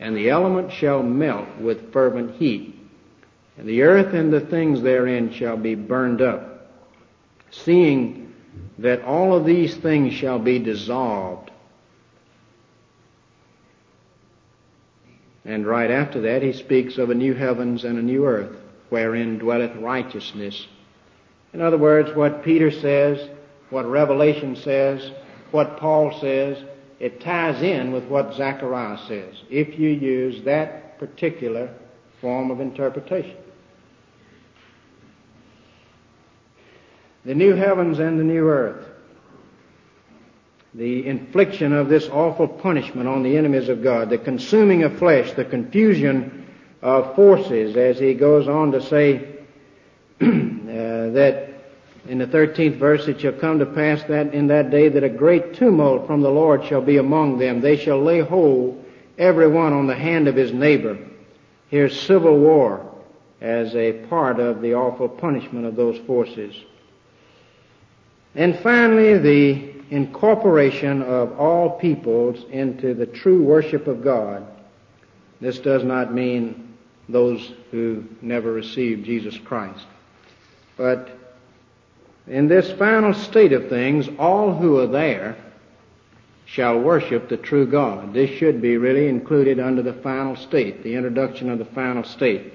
and 0.00 0.16
the 0.16 0.30
elements 0.30 0.74
shall 0.74 1.02
melt 1.02 1.48
with 1.60 1.92
fervent 1.92 2.36
heat, 2.36 2.74
and 3.56 3.68
the 3.68 3.82
earth 3.82 4.14
and 4.14 4.32
the 4.32 4.40
things 4.40 4.80
therein 4.80 5.32
shall 5.32 5.56
be 5.56 5.74
burned 5.74 6.22
up. 6.22 6.70
Seeing 7.50 8.27
that 8.78 9.02
all 9.02 9.34
of 9.34 9.44
these 9.44 9.76
things 9.76 10.14
shall 10.14 10.38
be 10.38 10.58
dissolved. 10.58 11.50
And 15.44 15.66
right 15.66 15.90
after 15.90 16.20
that, 16.22 16.42
he 16.42 16.52
speaks 16.52 16.98
of 16.98 17.10
a 17.10 17.14
new 17.14 17.34
heavens 17.34 17.84
and 17.84 17.98
a 17.98 18.02
new 18.02 18.26
earth, 18.26 18.56
wherein 18.90 19.38
dwelleth 19.38 19.74
righteousness 19.76 20.66
in 21.52 21.60
other 21.60 21.78
words, 21.78 22.14
what 22.14 22.44
Peter 22.44 22.70
says, 22.70 23.28
what 23.70 23.86
Revelation 23.86 24.56
says, 24.56 25.12
what 25.50 25.78
Paul 25.78 26.18
says, 26.20 26.62
it 27.00 27.20
ties 27.20 27.62
in 27.62 27.92
with 27.92 28.04
what 28.04 28.34
Zechariah 28.34 28.98
says, 29.06 29.34
if 29.48 29.78
you 29.78 29.88
use 29.88 30.42
that 30.44 30.98
particular 30.98 31.72
form 32.20 32.50
of 32.50 32.60
interpretation. 32.60 33.36
The 37.28 37.34
new 37.34 37.54
heavens 37.54 37.98
and 37.98 38.18
the 38.18 38.24
new 38.24 38.48
earth. 38.48 38.86
The 40.72 41.06
infliction 41.06 41.74
of 41.74 41.90
this 41.90 42.08
awful 42.08 42.48
punishment 42.48 43.06
on 43.06 43.22
the 43.22 43.36
enemies 43.36 43.68
of 43.68 43.82
God, 43.82 44.08
the 44.08 44.16
consuming 44.16 44.82
of 44.82 44.98
flesh, 44.98 45.34
the 45.34 45.44
confusion 45.44 46.46
of 46.80 47.14
forces, 47.14 47.76
as 47.76 47.98
he 47.98 48.14
goes 48.14 48.48
on 48.48 48.72
to 48.72 48.80
say, 48.80 49.36
Uh, 50.68 51.10
that 51.10 51.48
in 52.08 52.18
the 52.18 52.26
13th 52.26 52.78
verse, 52.78 53.08
it 53.08 53.20
shall 53.20 53.32
come 53.32 53.58
to 53.58 53.66
pass 53.66 54.02
that 54.04 54.32
in 54.34 54.46
that 54.48 54.70
day 54.70 54.88
that 54.88 55.02
a 55.02 55.08
great 55.08 55.54
tumult 55.54 56.06
from 56.06 56.20
the 56.20 56.30
Lord 56.30 56.64
shall 56.66 56.82
be 56.82 56.98
among 56.98 57.38
them. 57.38 57.60
They 57.60 57.76
shall 57.76 58.02
lay 58.02 58.20
hold 58.20 58.84
every 59.16 59.48
one 59.48 59.72
on 59.72 59.86
the 59.86 59.94
hand 59.94 60.28
of 60.28 60.36
his 60.36 60.52
neighbor. 60.52 60.98
Here's 61.68 61.98
civil 61.98 62.38
war 62.38 62.86
as 63.40 63.74
a 63.74 63.92
part 64.08 64.38
of 64.38 64.60
the 64.60 64.74
awful 64.74 65.08
punishment 65.08 65.64
of 65.64 65.74
those 65.74 65.98
forces. 66.06 66.54
And 68.38 68.56
finally, 68.60 69.18
the 69.18 69.68
incorporation 69.90 71.02
of 71.02 71.36
all 71.40 71.70
peoples 71.70 72.44
into 72.50 72.94
the 72.94 73.04
true 73.04 73.42
worship 73.42 73.88
of 73.88 74.04
God. 74.04 74.46
This 75.40 75.58
does 75.58 75.82
not 75.82 76.14
mean 76.14 76.76
those 77.08 77.52
who 77.72 78.04
never 78.22 78.52
received 78.52 79.04
Jesus 79.04 79.36
Christ. 79.38 79.84
But 80.76 81.10
in 82.28 82.46
this 82.46 82.70
final 82.70 83.12
state 83.12 83.52
of 83.52 83.68
things, 83.68 84.08
all 84.20 84.54
who 84.54 84.78
are 84.78 84.86
there 84.86 85.36
shall 86.44 86.78
worship 86.78 87.28
the 87.28 87.38
true 87.38 87.66
God. 87.66 88.14
This 88.14 88.30
should 88.38 88.62
be 88.62 88.76
really 88.76 89.08
included 89.08 89.58
under 89.58 89.82
the 89.82 89.94
final 89.94 90.36
state, 90.36 90.84
the 90.84 90.94
introduction 90.94 91.50
of 91.50 91.58
the 91.58 91.64
final 91.64 92.04
state. 92.04 92.52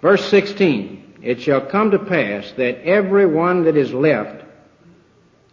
Verse 0.00 0.28
16, 0.28 1.20
it 1.22 1.40
shall 1.40 1.60
come 1.60 1.92
to 1.92 2.00
pass 2.00 2.50
that 2.56 2.84
every 2.84 3.26
one 3.26 3.62
that 3.62 3.76
is 3.76 3.92
left 3.92 4.41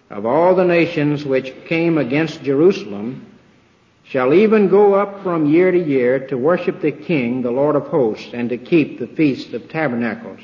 of 0.09 0.25
all 0.25 0.55
the 0.55 0.65
nations 0.65 1.23
which 1.23 1.53
came 1.65 1.97
against 1.97 2.43
Jerusalem 2.43 3.25
shall 4.03 4.33
even 4.33 4.69
go 4.69 4.95
up 4.95 5.21
from 5.21 5.45
year 5.45 5.71
to 5.71 5.77
year 5.77 6.27
to 6.27 6.37
worship 6.37 6.81
the 6.81 6.91
King, 6.91 7.43
the 7.43 7.51
Lord 7.51 7.75
of 7.75 7.87
hosts, 7.87 8.31
and 8.33 8.49
to 8.49 8.57
keep 8.57 8.97
the 8.97 9.07
feast 9.07 9.53
of 9.53 9.69
tabernacles. 9.69 10.39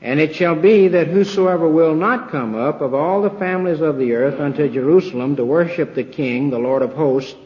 And 0.00 0.18
it 0.18 0.34
shall 0.34 0.56
be 0.56 0.88
that 0.88 1.08
whosoever 1.08 1.68
will 1.68 1.94
not 1.94 2.30
come 2.30 2.56
up 2.56 2.80
of 2.80 2.94
all 2.94 3.22
the 3.22 3.38
families 3.38 3.80
of 3.80 3.98
the 3.98 4.12
earth 4.12 4.40
unto 4.40 4.68
Jerusalem 4.68 5.36
to 5.36 5.44
worship 5.44 5.94
the 5.94 6.04
King, 6.04 6.50
the 6.50 6.58
Lord 6.58 6.82
of 6.82 6.94
hosts, 6.94 7.36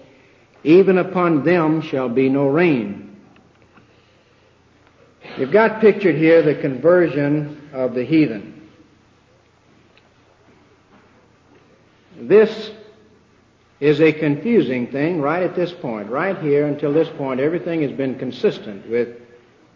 even 0.64 0.98
upon 0.98 1.44
them 1.44 1.82
shall 1.82 2.08
be 2.08 2.28
no 2.28 2.46
rain. 2.46 3.16
You've 5.38 5.52
got 5.52 5.80
pictured 5.80 6.16
here 6.16 6.42
the 6.42 6.54
conversion 6.54 7.70
of 7.72 7.94
the 7.94 8.04
heathen. 8.04 8.51
This 12.28 12.70
is 13.80 14.00
a 14.00 14.12
confusing 14.12 14.86
thing 14.92 15.20
right 15.20 15.42
at 15.42 15.56
this 15.56 15.72
point. 15.72 16.08
Right 16.08 16.38
here 16.38 16.66
until 16.66 16.92
this 16.92 17.08
point, 17.16 17.40
everything 17.40 17.82
has 17.82 17.90
been 17.92 18.18
consistent 18.18 18.88
with 18.88 19.18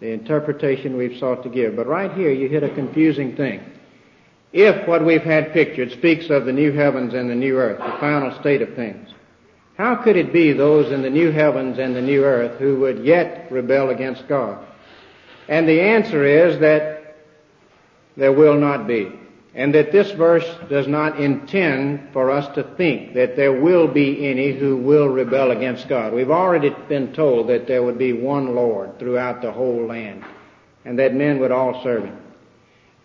the 0.00 0.12
interpretation 0.12 0.96
we've 0.96 1.18
sought 1.18 1.42
to 1.42 1.48
give. 1.48 1.74
But 1.74 1.86
right 1.86 2.12
here 2.12 2.30
you 2.30 2.48
hit 2.48 2.62
a 2.62 2.68
confusing 2.68 3.34
thing. 3.34 3.60
If 4.52 4.86
what 4.86 5.04
we've 5.04 5.22
had 5.22 5.52
pictured 5.52 5.90
speaks 5.92 6.30
of 6.30 6.44
the 6.44 6.52
new 6.52 6.72
heavens 6.72 7.14
and 7.14 7.28
the 7.28 7.34
new 7.34 7.56
earth, 7.56 7.78
the 7.78 7.98
final 7.98 8.38
state 8.40 8.62
of 8.62 8.74
things, 8.74 9.10
how 9.76 9.96
could 9.96 10.16
it 10.16 10.32
be 10.32 10.52
those 10.52 10.92
in 10.92 11.02
the 11.02 11.10
new 11.10 11.30
heavens 11.32 11.78
and 11.78 11.94
the 11.94 12.00
new 12.00 12.24
earth 12.24 12.58
who 12.58 12.78
would 12.80 13.04
yet 13.04 13.50
rebel 13.50 13.90
against 13.90 14.28
God? 14.28 14.64
And 15.48 15.68
the 15.68 15.80
answer 15.80 16.24
is 16.24 16.60
that 16.60 17.16
there 18.16 18.32
will 18.32 18.56
not 18.56 18.86
be. 18.86 19.12
And 19.56 19.74
that 19.74 19.90
this 19.90 20.10
verse 20.12 20.46
does 20.68 20.86
not 20.86 21.18
intend 21.18 22.10
for 22.12 22.30
us 22.30 22.46
to 22.56 22.62
think 22.76 23.14
that 23.14 23.36
there 23.36 23.58
will 23.58 23.88
be 23.88 24.28
any 24.28 24.52
who 24.52 24.76
will 24.76 25.08
rebel 25.08 25.50
against 25.50 25.88
God. 25.88 26.12
We've 26.12 26.30
already 26.30 26.76
been 26.90 27.14
told 27.14 27.48
that 27.48 27.66
there 27.66 27.82
would 27.82 27.96
be 27.96 28.12
one 28.12 28.54
Lord 28.54 28.98
throughout 28.98 29.40
the 29.40 29.50
whole 29.50 29.86
land 29.86 30.22
and 30.84 30.98
that 30.98 31.14
men 31.14 31.38
would 31.38 31.52
all 31.52 31.82
serve 31.82 32.04
Him. 32.04 32.18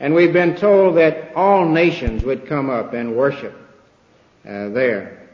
And 0.01 0.13
we've 0.13 0.33
been 0.33 0.57
told 0.57 0.97
that 0.97 1.33
all 1.35 1.69
nations 1.69 2.21
would 2.23 2.49
come 2.49 2.69
up 2.69 2.93
and 2.93 3.15
worship 3.15 3.55
uh, 4.45 4.69
there 4.69 5.29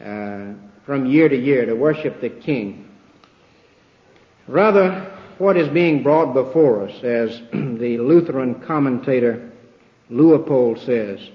uh, 0.00 0.54
from 0.86 1.04
year 1.04 1.28
to 1.28 1.36
year 1.36 1.66
to 1.66 1.74
worship 1.74 2.22
the 2.22 2.30
King. 2.30 2.88
Rather, 4.48 5.12
what 5.36 5.58
is 5.58 5.68
being 5.68 6.02
brought 6.02 6.32
before 6.32 6.88
us, 6.88 7.04
as 7.04 7.42
the 7.52 7.98
Lutheran 7.98 8.62
commentator 8.62 9.52
Leupold 10.10 10.78
says, 10.84 11.30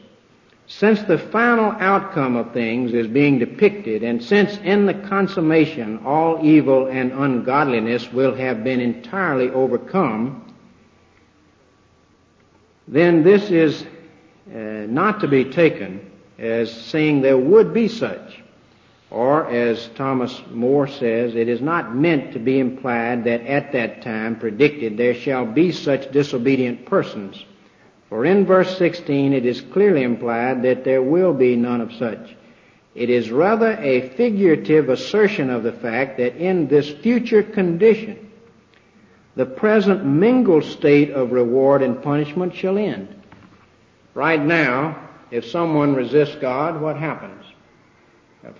since 0.67 1.01
the 1.03 1.17
final 1.17 1.71
outcome 1.79 2.37
of 2.37 2.53
things 2.53 2.93
is 2.93 3.07
being 3.07 3.39
depicted, 3.39 4.03
and 4.03 4.23
since 4.23 4.57
in 4.59 4.85
the 4.85 4.93
consummation 4.93 5.99
all 6.05 6.39
evil 6.45 6.87
and 6.87 7.11
ungodliness 7.11 8.11
will 8.13 8.33
have 8.33 8.63
been 8.63 8.79
entirely 8.79 9.49
overcome, 9.49 10.53
then 12.87 13.23
this 13.23 13.51
is 13.51 13.85
uh, 14.53 14.57
not 14.87 15.19
to 15.19 15.27
be 15.27 15.43
taken 15.43 16.09
as 16.39 16.71
saying 16.71 17.21
there 17.21 17.37
would 17.37 17.73
be 17.73 17.87
such. 17.87 18.41
Or, 19.09 19.49
as 19.51 19.89
Thomas 19.89 20.41
Moore 20.51 20.87
says, 20.87 21.35
it 21.35 21.49
is 21.49 21.59
not 21.59 21.93
meant 21.93 22.31
to 22.31 22.39
be 22.39 22.59
implied 22.59 23.25
that 23.25 23.41
at 23.41 23.73
that 23.73 24.01
time 24.01 24.39
predicted 24.39 24.95
there 24.95 25.13
shall 25.13 25.45
be 25.45 25.73
such 25.73 26.11
disobedient 26.13 26.85
persons. 26.85 27.43
For 28.11 28.25
in 28.25 28.45
verse 28.45 28.77
16 28.77 29.31
it 29.31 29.45
is 29.45 29.61
clearly 29.61 30.03
implied 30.03 30.63
that 30.63 30.83
there 30.83 31.01
will 31.01 31.33
be 31.33 31.55
none 31.55 31.79
of 31.79 31.93
such. 31.93 32.35
It 32.93 33.09
is 33.09 33.31
rather 33.31 33.71
a 33.77 34.09
figurative 34.17 34.89
assertion 34.89 35.49
of 35.49 35.63
the 35.63 35.71
fact 35.71 36.17
that 36.17 36.35
in 36.35 36.67
this 36.67 36.89
future 36.89 37.41
condition, 37.41 38.29
the 39.37 39.45
present 39.45 40.03
mingled 40.03 40.65
state 40.65 41.11
of 41.11 41.31
reward 41.31 41.81
and 41.81 42.03
punishment 42.03 42.53
shall 42.53 42.77
end. 42.77 43.07
Right 44.13 44.43
now, 44.43 45.07
if 45.31 45.45
someone 45.45 45.95
resists 45.95 46.35
God, 46.35 46.81
what 46.81 46.97
happens? 46.97 47.45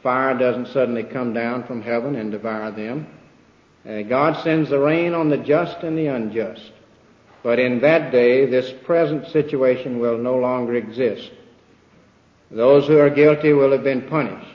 fire 0.01 0.37
doesn't 0.37 0.69
suddenly 0.69 1.03
come 1.03 1.33
down 1.33 1.65
from 1.65 1.81
heaven 1.81 2.15
and 2.15 2.31
devour 2.31 2.71
them. 2.71 3.05
Uh, 3.85 4.01
God 4.03 4.41
sends 4.43 4.69
the 4.69 4.79
rain 4.79 5.13
on 5.13 5.27
the 5.27 5.37
just 5.37 5.83
and 5.83 5.97
the 5.97 6.07
unjust. 6.07 6.71
But 7.43 7.59
in 7.59 7.81
that 7.81 8.11
day, 8.11 8.45
this 8.45 8.71
present 8.83 9.27
situation 9.27 9.99
will 9.99 10.17
no 10.17 10.37
longer 10.37 10.75
exist. 10.75 11.31
Those 12.51 12.87
who 12.87 12.99
are 12.99 13.09
guilty 13.09 13.53
will 13.53 13.71
have 13.71 13.83
been 13.83 14.03
punished. 14.03 14.47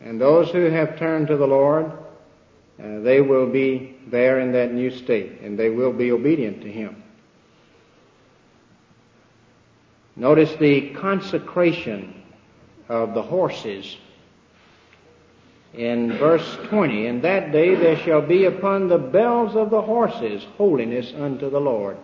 And 0.00 0.20
those 0.20 0.50
who 0.50 0.66
have 0.66 0.98
turned 0.98 1.26
to 1.28 1.36
the 1.36 1.46
Lord, 1.46 1.86
uh, 1.86 3.00
they 3.00 3.20
will 3.20 3.50
be 3.50 3.96
there 4.06 4.40
in 4.40 4.52
that 4.52 4.72
new 4.72 4.90
state, 4.90 5.40
and 5.40 5.58
they 5.58 5.70
will 5.70 5.92
be 5.92 6.12
obedient 6.12 6.62
to 6.62 6.70
Him. 6.70 7.02
Notice 10.16 10.54
the 10.56 10.90
consecration 10.90 12.22
of 12.88 13.14
the 13.14 13.22
horses 13.22 13.96
in 15.74 16.18
verse 16.18 16.58
20, 16.68 17.06
In 17.06 17.20
that 17.22 17.52
day 17.52 17.74
there 17.74 17.96
shall 17.96 18.20
be 18.20 18.44
upon 18.44 18.88
the 18.88 18.98
bells 18.98 19.54
of 19.54 19.70
the 19.70 19.82
horses 19.82 20.44
holiness 20.56 21.12
unto 21.16 21.48
the 21.48 21.60
Lord. 21.60 21.96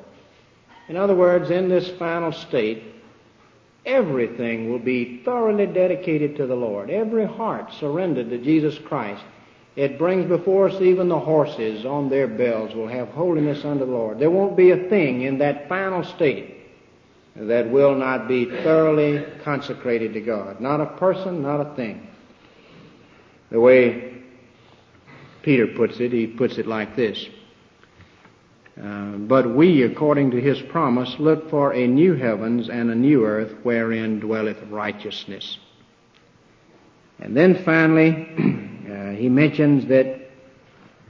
In 0.88 0.96
other 0.96 1.14
words, 1.14 1.50
in 1.50 1.68
this 1.68 1.90
final 1.98 2.32
state, 2.32 2.82
everything 3.84 4.70
will 4.70 4.78
be 4.78 5.22
thoroughly 5.24 5.66
dedicated 5.66 6.36
to 6.36 6.46
the 6.46 6.54
Lord. 6.54 6.90
Every 6.90 7.26
heart 7.26 7.72
surrendered 7.74 8.30
to 8.30 8.38
Jesus 8.38 8.78
Christ. 8.78 9.22
It 9.74 9.98
brings 9.98 10.26
before 10.26 10.70
us 10.70 10.80
even 10.80 11.08
the 11.08 11.18
horses 11.18 11.84
on 11.84 12.08
their 12.08 12.26
bells 12.26 12.74
will 12.74 12.88
have 12.88 13.08
holiness 13.08 13.64
unto 13.64 13.84
the 13.84 13.90
Lord. 13.90 14.18
There 14.18 14.30
won't 14.30 14.56
be 14.56 14.70
a 14.70 14.88
thing 14.88 15.22
in 15.22 15.38
that 15.38 15.68
final 15.68 16.02
state 16.02 16.54
that 17.34 17.70
will 17.70 17.94
not 17.94 18.26
be 18.26 18.46
thoroughly 18.46 19.24
consecrated 19.44 20.14
to 20.14 20.20
God. 20.20 20.60
Not 20.60 20.80
a 20.80 20.86
person, 20.86 21.42
not 21.42 21.60
a 21.60 21.74
thing. 21.74 22.06
The 23.50 23.60
way 23.60 24.22
Peter 25.42 25.66
puts 25.66 26.00
it, 26.00 26.12
he 26.12 26.26
puts 26.26 26.56
it 26.56 26.66
like 26.66 26.96
this. 26.96 27.26
Uh, 28.82 29.16
but 29.18 29.54
we, 29.54 29.82
according 29.82 30.30
to 30.32 30.40
his 30.40 30.60
promise, 30.62 31.16
look 31.18 31.48
for 31.48 31.72
a 31.72 31.86
new 31.86 32.14
heavens 32.14 32.68
and 32.68 32.90
a 32.90 32.94
new 32.94 33.24
earth 33.24 33.54
wherein 33.62 34.20
dwelleth 34.20 34.62
righteousness. 34.68 35.58
And 37.18 37.36
then 37.36 37.64
finally, 37.64 38.10
uh, 38.90 39.10
he 39.12 39.28
mentions 39.28 39.86
that 39.86 40.30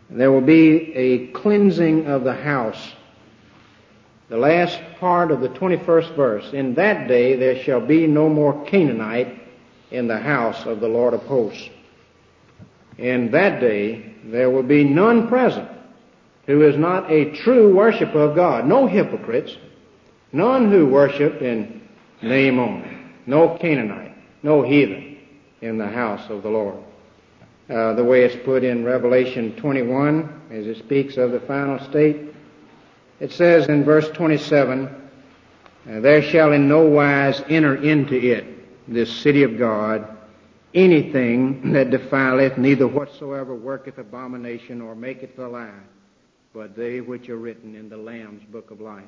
there 0.09 0.31
will 0.31 0.41
be 0.41 0.93
a 0.95 1.27
cleansing 1.33 2.07
of 2.07 2.23
the 2.23 2.35
house. 2.35 2.93
The 4.29 4.37
last 4.37 4.81
part 5.01 5.33
of 5.33 5.41
the 5.41 5.49
21st 5.49 6.15
verse. 6.15 6.53
In 6.53 6.75
that 6.75 7.09
day 7.09 7.35
there 7.35 7.63
shall 7.63 7.85
be 7.85 8.07
no 8.07 8.29
more 8.29 8.65
Canaanite 8.67 9.43
in 9.91 10.07
the 10.07 10.19
house 10.19 10.65
of 10.67 10.81
the 10.81 10.89
Lord 10.89 11.15
of 11.15 11.23
hosts 11.23 11.71
in 12.99 13.31
that 13.31 13.61
day 13.61 14.15
there 14.25 14.51
will 14.51 14.63
be 14.63 14.85
none 14.85 15.29
present 15.29 15.69
who 16.47 16.63
is 16.63 16.77
not 16.77 17.11
a 17.11 17.33
true 17.37 17.75
worshiper 17.75 18.21
of 18.21 18.37
God. 18.37 18.67
No 18.67 18.87
hypocrites, 18.87 19.57
none 20.33 20.71
who 20.71 20.87
worship 20.87 21.43
in 21.43 21.83
name 22.23 22.59
only, 22.59 22.97
no 23.27 23.57
Canaanite, 23.59 24.17
no 24.43 24.63
heathen 24.63 25.19
in 25.61 25.79
the 25.79 25.89
house 25.89 26.31
of 26.31 26.43
the 26.43 26.49
Lord. 26.49 26.83
Uh, 27.69 27.95
the 27.95 28.05
way 28.05 28.23
it's 28.23 28.45
put 28.45 28.63
in 28.63 28.85
Revelation 28.85 29.57
21, 29.57 30.43
as 30.53 30.67
it 30.67 30.79
speaks 30.79 31.17
of 31.17 31.33
the 31.33 31.41
final 31.41 31.81
state, 31.91 32.33
it 33.19 33.33
says 33.33 33.69
in 33.69 33.83
verse 33.83 34.09
27, 34.11 34.87
uh, 34.87 36.01
There 36.01 36.23
shall 36.23 36.53
in 36.53 36.69
no 36.69 36.83
wise 36.83 37.43
enter 37.49 37.75
into 37.75 38.15
it, 38.15 38.47
this 38.87 39.11
city 39.21 39.43
of 39.43 39.59
God, 39.59 40.17
anything 40.75 41.73
that 41.73 41.91
defileth, 41.91 42.57
neither 42.57 42.87
whatsoever 42.87 43.55
worketh 43.55 43.99
abomination 43.99 44.81
or 44.81 44.95
maketh 44.95 45.37
a 45.39 45.49
lie, 45.49 45.71
but 46.57 46.75
they 46.75 47.03
which 47.03 47.29
are 47.29 47.37
written 47.37 47.75
in 47.75 47.91
the 47.91 47.99
Lamb's 47.99 48.43
book 48.45 48.71
of 48.71 48.81
life. 48.81 49.05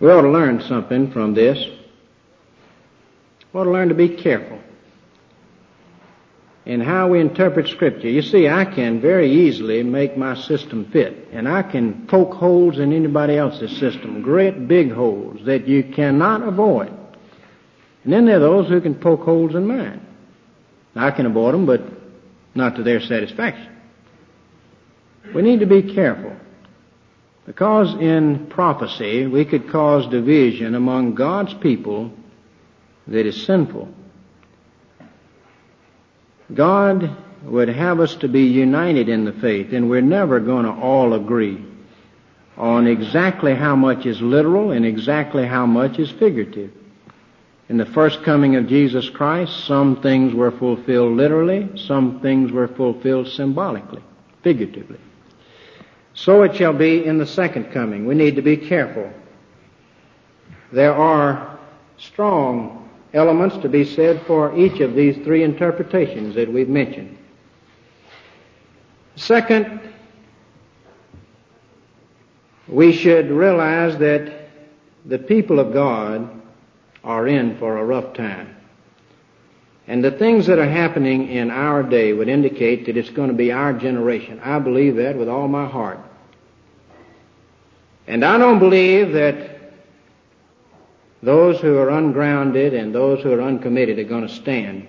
We 0.00 0.08
ought 0.08 0.22
to 0.22 0.30
learn 0.30 0.62
something 0.62 1.10
from 1.10 1.34
this. 1.34 1.58
We 3.52 3.60
ought 3.60 3.64
to 3.64 3.70
learn 3.70 3.90
to 3.90 3.94
be 3.94 4.08
careful 4.08 4.58
in 6.64 6.80
how 6.80 7.08
we 7.08 7.20
interpret 7.20 7.68
Scripture. 7.68 8.08
You 8.08 8.22
see, 8.22 8.48
I 8.48 8.64
can 8.64 9.02
very 9.02 9.30
easily 9.30 9.82
make 9.82 10.16
my 10.16 10.34
system 10.34 10.86
fit, 10.90 11.28
and 11.32 11.46
I 11.46 11.62
can 11.62 12.06
poke 12.06 12.32
holes 12.32 12.78
in 12.78 12.94
anybody 12.94 13.36
else's 13.36 13.76
system, 13.76 14.22
great 14.22 14.66
big 14.66 14.92
holes 14.92 15.44
that 15.44 15.68
you 15.68 15.84
cannot 15.84 16.40
avoid. 16.40 16.97
And 18.08 18.14
then 18.14 18.24
there 18.24 18.36
are 18.36 18.40
those 18.40 18.70
who 18.70 18.80
can 18.80 18.94
poke 18.94 19.20
holes 19.20 19.54
in 19.54 19.66
mine. 19.66 20.00
I 20.96 21.10
can 21.10 21.26
avoid 21.26 21.52
them, 21.52 21.66
but 21.66 21.82
not 22.54 22.76
to 22.76 22.82
their 22.82 23.02
satisfaction. 23.02 23.68
We 25.34 25.42
need 25.42 25.60
to 25.60 25.66
be 25.66 25.94
careful. 25.94 26.34
Because 27.44 27.94
in 28.00 28.46
prophecy, 28.46 29.26
we 29.26 29.44
could 29.44 29.68
cause 29.68 30.06
division 30.06 30.74
among 30.74 31.16
God's 31.16 31.52
people 31.52 32.10
that 33.08 33.26
is 33.26 33.44
sinful. 33.44 33.90
God 36.54 37.14
would 37.42 37.68
have 37.68 38.00
us 38.00 38.16
to 38.16 38.28
be 38.28 38.44
united 38.44 39.10
in 39.10 39.26
the 39.26 39.34
faith, 39.34 39.74
and 39.74 39.90
we're 39.90 40.00
never 40.00 40.40
going 40.40 40.64
to 40.64 40.72
all 40.72 41.12
agree 41.12 41.62
on 42.56 42.86
exactly 42.86 43.54
how 43.54 43.76
much 43.76 44.06
is 44.06 44.22
literal 44.22 44.70
and 44.70 44.86
exactly 44.86 45.46
how 45.46 45.66
much 45.66 45.98
is 45.98 46.10
figurative. 46.12 46.72
In 47.68 47.76
the 47.76 47.86
first 47.86 48.22
coming 48.22 48.56
of 48.56 48.66
Jesus 48.66 49.10
Christ, 49.10 49.66
some 49.66 50.00
things 50.00 50.32
were 50.32 50.50
fulfilled 50.50 51.16
literally, 51.16 51.68
some 51.76 52.20
things 52.20 52.50
were 52.50 52.68
fulfilled 52.68 53.28
symbolically, 53.28 54.02
figuratively. 54.42 54.98
So 56.14 56.42
it 56.42 56.56
shall 56.56 56.72
be 56.72 57.04
in 57.04 57.18
the 57.18 57.26
second 57.26 57.70
coming. 57.72 58.06
We 58.06 58.14
need 58.14 58.36
to 58.36 58.42
be 58.42 58.56
careful. 58.56 59.12
There 60.72 60.94
are 60.94 61.58
strong 61.98 62.88
elements 63.12 63.56
to 63.58 63.68
be 63.68 63.84
said 63.84 64.22
for 64.26 64.56
each 64.58 64.80
of 64.80 64.94
these 64.94 65.16
three 65.24 65.42
interpretations 65.42 66.34
that 66.36 66.50
we've 66.50 66.68
mentioned. 66.68 67.18
Second, 69.16 69.80
we 72.66 72.92
should 72.92 73.30
realize 73.30 73.98
that 73.98 74.50
the 75.04 75.18
people 75.18 75.58
of 75.58 75.72
God 75.72 76.38
are 77.04 77.26
in 77.26 77.58
for 77.58 77.78
a 77.78 77.84
rough 77.84 78.14
time. 78.14 78.56
And 79.86 80.04
the 80.04 80.10
things 80.10 80.46
that 80.46 80.58
are 80.58 80.68
happening 80.68 81.28
in 81.28 81.50
our 81.50 81.82
day 81.82 82.12
would 82.12 82.28
indicate 82.28 82.86
that 82.86 82.96
it's 82.96 83.08
going 83.10 83.28
to 83.28 83.34
be 83.34 83.52
our 83.52 83.72
generation. 83.72 84.38
I 84.40 84.58
believe 84.58 84.96
that 84.96 85.16
with 85.16 85.28
all 85.28 85.48
my 85.48 85.66
heart. 85.66 85.98
And 88.06 88.24
I 88.24 88.36
don't 88.36 88.58
believe 88.58 89.12
that 89.14 89.58
those 91.22 91.58
who 91.60 91.76
are 91.78 91.90
ungrounded 91.90 92.74
and 92.74 92.94
those 92.94 93.22
who 93.22 93.32
are 93.32 93.42
uncommitted 93.42 93.98
are 93.98 94.04
going 94.04 94.26
to 94.26 94.34
stand. 94.34 94.88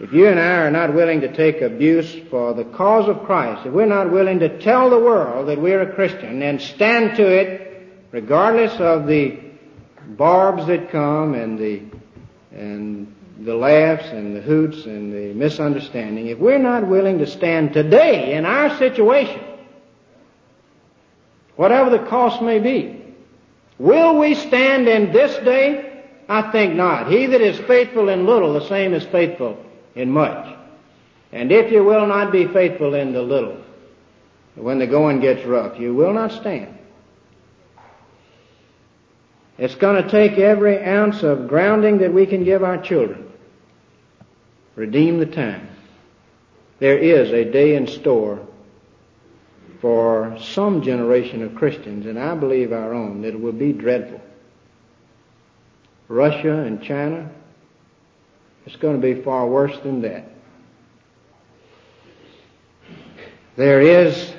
If 0.00 0.12
you 0.12 0.28
and 0.28 0.38
I 0.38 0.58
are 0.58 0.70
not 0.70 0.94
willing 0.94 1.20
to 1.22 1.34
take 1.34 1.60
abuse 1.60 2.14
for 2.30 2.54
the 2.54 2.64
cause 2.64 3.08
of 3.08 3.24
Christ, 3.24 3.66
if 3.66 3.72
we're 3.72 3.86
not 3.86 4.12
willing 4.12 4.38
to 4.38 4.60
tell 4.60 4.90
the 4.90 4.98
world 4.98 5.48
that 5.48 5.60
we're 5.60 5.82
a 5.82 5.92
Christian 5.92 6.40
and 6.42 6.62
stand 6.62 7.16
to 7.16 7.26
it 7.26 7.88
regardless 8.12 8.72
of 8.80 9.08
the 9.08 9.47
barbs 10.16 10.66
that 10.66 10.90
come 10.90 11.34
and 11.34 11.58
the 11.58 11.82
and 12.52 13.14
the 13.40 13.54
laughs 13.54 14.06
and 14.06 14.34
the 14.34 14.40
hoots 14.40 14.84
and 14.84 15.12
the 15.12 15.32
misunderstanding, 15.34 16.26
if 16.26 16.38
we're 16.38 16.58
not 16.58 16.86
willing 16.86 17.18
to 17.18 17.26
stand 17.26 17.72
today 17.72 18.34
in 18.34 18.44
our 18.44 18.76
situation, 18.78 19.40
whatever 21.56 21.90
the 21.90 22.04
cost 22.06 22.42
may 22.42 22.58
be, 22.58 23.00
will 23.78 24.18
we 24.18 24.34
stand 24.34 24.88
in 24.88 25.12
this 25.12 25.36
day? 25.44 26.02
I 26.28 26.50
think 26.50 26.74
not. 26.74 27.10
He 27.10 27.26
that 27.26 27.40
is 27.40 27.58
faithful 27.60 28.08
in 28.08 28.26
little, 28.26 28.52
the 28.52 28.68
same 28.68 28.92
is 28.92 29.04
faithful 29.06 29.64
in 29.94 30.10
much. 30.10 30.56
And 31.32 31.52
if 31.52 31.70
you 31.70 31.84
will 31.84 32.06
not 32.06 32.32
be 32.32 32.46
faithful 32.48 32.94
in 32.94 33.12
the 33.12 33.22
little, 33.22 33.56
when 34.56 34.78
the 34.78 34.86
going 34.86 35.20
gets 35.20 35.44
rough, 35.46 35.78
you 35.78 35.94
will 35.94 36.12
not 36.12 36.32
stand. 36.32 36.77
It's 39.58 39.74
going 39.74 40.00
to 40.02 40.08
take 40.08 40.38
every 40.38 40.82
ounce 40.82 41.24
of 41.24 41.48
grounding 41.48 41.98
that 41.98 42.14
we 42.14 42.26
can 42.26 42.44
give 42.44 42.62
our 42.62 42.80
children. 42.80 43.28
Redeem 44.76 45.18
the 45.18 45.26
time. 45.26 45.68
There 46.78 46.96
is 46.96 47.32
a 47.32 47.44
day 47.44 47.74
in 47.74 47.88
store 47.88 48.38
for 49.80 50.38
some 50.40 50.80
generation 50.82 51.42
of 51.42 51.56
Christians, 51.56 52.06
and 52.06 52.16
I 52.18 52.36
believe 52.36 52.72
our 52.72 52.94
own, 52.94 53.22
that 53.22 53.38
will 53.38 53.52
be 53.52 53.72
dreadful. 53.72 54.20
Russia 56.06 56.58
and 56.58 56.80
China, 56.80 57.28
it's 58.64 58.76
going 58.76 59.00
to 59.00 59.14
be 59.14 59.20
far 59.22 59.48
worse 59.48 59.76
than 59.80 60.00
that. 60.02 60.30
There 63.56 63.80
is 63.80 64.32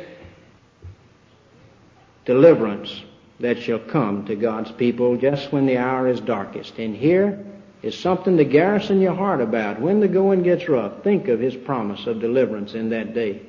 deliverance 2.24 3.04
that 3.40 3.62
shall 3.62 3.80
come 3.80 4.26
to 4.26 4.36
God's 4.36 4.72
people 4.72 5.18
just 5.18 5.52
when 5.52 5.66
the 5.66 5.78
hour 5.78 6.08
is 6.08 6.20
darkest. 6.20 6.78
And 6.78 6.96
here 6.96 7.46
is 7.82 7.98
something 7.98 8.38
to 8.38 8.46
garrison 8.46 9.00
your 9.00 9.16
heart 9.16 9.42
about. 9.42 9.80
When 9.80 10.02
the 10.02 10.08
going 10.08 10.44
gets 10.44 10.68
rough, 10.68 11.04
think 11.04 11.28
of 11.30 11.40
His 11.40 11.56
promise 11.56 12.06
of 12.06 12.20
deliverance 12.20 12.74
in 12.74 12.90
that 12.90 13.14
day. 13.14 13.42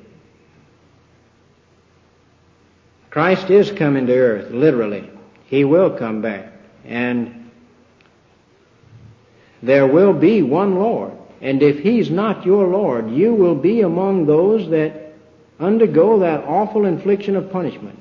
Christ 3.09 3.49
is 3.49 3.69
coming 3.71 4.07
to 4.07 4.13
earth, 4.13 4.51
literally. 4.51 5.09
He 5.47 5.65
will 5.65 5.97
come 5.97 6.21
back. 6.21 6.53
And 6.85 7.51
there 9.61 9.85
will 9.85 10.13
be 10.13 10.41
one 10.41 10.75
Lord. 10.75 11.11
And 11.41 11.61
if 11.61 11.79
He's 11.79 12.09
not 12.09 12.45
your 12.45 12.67
Lord, 12.67 13.11
you 13.11 13.33
will 13.33 13.55
be 13.55 13.81
among 13.81 14.25
those 14.27 14.69
that 14.69 15.13
undergo 15.59 16.19
that 16.19 16.45
awful 16.45 16.85
infliction 16.85 17.35
of 17.35 17.51
punishment. 17.51 18.00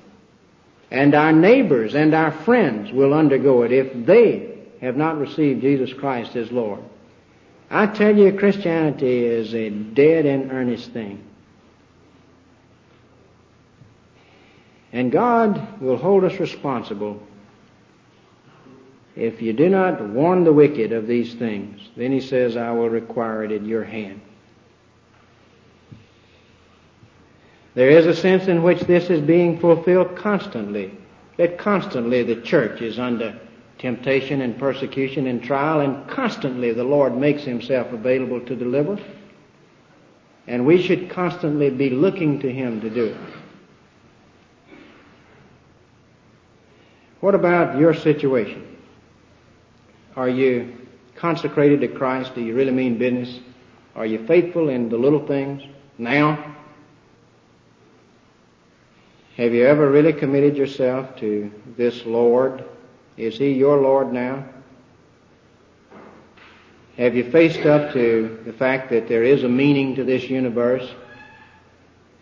And 0.91 1.15
our 1.15 1.33
neighbors 1.33 1.95
and 1.95 2.15
our 2.15 2.33
friends 2.33 2.93
will 2.93 3.15
undergo 3.15 3.63
it 3.63 3.73
if 3.73 4.07
they 4.07 4.59
have 4.81 4.97
not 4.97 5.19
received 5.19 5.61
Jesus 5.61 5.93
Christ 5.93 6.35
as 6.37 6.51
Lord. 6.51 6.81
I 7.71 7.87
tell 7.87 8.17
you, 8.17 8.33
Christianity 8.37 9.25
is 9.25 9.55
a 9.55 9.71
dead 9.71 10.27
and 10.27 10.51
earnest 10.51 10.91
thing. 10.91 11.25
And 14.93 15.13
God 15.13 15.81
will 15.81 15.97
hold 15.97 16.25
us 16.25 16.41
responsible 16.41 17.23
if 19.15 19.41
you 19.41 19.53
do 19.53 19.69
not 19.69 20.03
warn 20.03 20.43
the 20.43 20.53
wicked 20.53 20.93
of 20.93 21.07
these 21.07 21.35
things. 21.35 21.81
Then 21.97 22.11
He 22.11 22.21
says, 22.21 22.57
I 22.57 22.73
will 22.73 22.89
require 22.89 23.45
it 23.45 23.53
at 23.53 23.65
your 23.65 23.85
hand. 23.85 24.21
There 27.75 27.91
is 27.91 28.07
a 28.07 28.15
sense 28.15 28.49
in 28.49 28.63
which 28.63 28.81
this 28.81 29.11
is 29.11 29.21
being 29.21 29.59
fulfilled 29.59 30.17
constantly. 30.17 30.93
That 31.37 31.59
constantly 31.59 32.23
the 32.23 32.41
church 32.43 32.83
is 32.83 32.99
under 32.99 33.39
temptation 33.79 34.43
and 34.43 34.59
persecution 34.59 35.27
and 35.27 35.43
trial, 35.43 35.81
and 35.81 36.07
constantly 36.09 36.73
the 36.73 36.85
Lord 36.85 37.17
makes 37.17 37.43
Himself 37.45 37.93
available 37.93 38.41
to 38.41 38.57
deliver. 38.57 38.99
And 40.47 40.67
we 40.67 40.83
should 40.83 41.09
constantly 41.09 41.71
be 41.71 41.91
looking 41.91 42.41
to 42.41 42.53
Him 42.53 42.81
to 42.81 42.91
do 42.91 43.07
it. 43.07 43.17
What 47.21 47.35
about 47.35 47.79
your 47.79 47.95
situation? 47.95 48.67
Are 50.17 50.29
you 50.29 50.75
consecrated 51.15 51.81
to 51.83 51.89
Christ? 51.89 52.35
Do 52.35 52.43
you 52.43 52.55
really 52.55 52.73
mean 52.73 52.99
business? 52.99 53.41
Are 53.95 54.07
you 54.07 54.27
faithful 54.27 54.69
in 54.71 54.89
the 54.89 54.97
little 54.97 55.27
things 55.27 55.63
now? 55.99 56.57
Have 59.37 59.55
you 59.55 59.65
ever 59.65 59.91
really 59.91 60.13
committed 60.13 60.57
yourself 60.57 61.17
to 61.17 61.51
this 61.77 62.05
Lord? 62.05 62.65
Is 63.17 63.39
He 63.39 63.53
your 63.53 63.79
Lord 63.79 64.13
now? 64.13 64.45
Have 66.97 67.15
you 67.15 67.31
faced 67.31 67.65
up 67.65 67.93
to 67.95 68.41
the 68.45 68.53
fact 68.53 68.91
that 68.91 69.09
there 69.09 69.23
is 69.23 69.45
a 69.45 69.49
meaning 69.49 69.95
to 69.95 70.05
this 70.05 70.25
universe? 70.25 70.87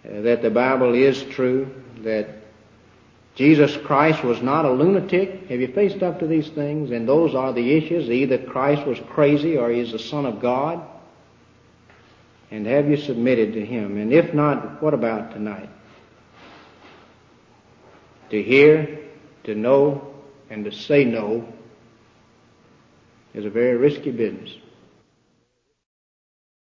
Uh, 0.05 0.21
that 0.21 0.43
the 0.43 0.51
Bible 0.51 0.95
is 0.95 1.23
true? 1.25 1.75
That 2.03 2.29
Jesus 3.35 3.77
Christ 3.77 4.23
was 4.23 4.43
not 4.43 4.65
a 4.65 4.71
lunatic? 4.71 5.49
Have 5.49 5.61
you 5.61 5.69
faced 5.69 6.03
up 6.03 6.21
to 6.21 6.27
these 6.27 6.51
things? 6.51 6.91
And 6.91 7.09
those 7.09 7.35
are 7.35 7.53
the 7.53 7.73
issues. 7.73 8.11
Either 8.11 8.39
Christ 8.39 8.87
was 8.87 8.99
crazy 9.11 9.57
or 9.57 9.71
He 9.71 9.81
is 9.81 9.93
the 9.93 9.99
Son 9.99 10.27
of 10.27 10.41
God. 10.41 10.87
And 12.51 12.67
have 12.67 12.89
you 12.89 12.97
submitted 12.97 13.55
to 13.55 13.65
Him? 13.65 13.99
And 13.99 14.13
if 14.13 14.35
not, 14.35 14.83
what 14.83 14.95
about 14.95 15.33
tonight? 15.33 15.71
To 18.31 18.43
hear, 18.43 18.99
to 19.45 19.55
know, 19.55 20.15
and 20.51 20.65
to 20.65 20.73
say 20.73 21.05
no 21.05 21.47
is 23.35 23.45
a 23.45 23.51
very 23.51 23.77
risky 23.77 24.11
business. 24.11 24.51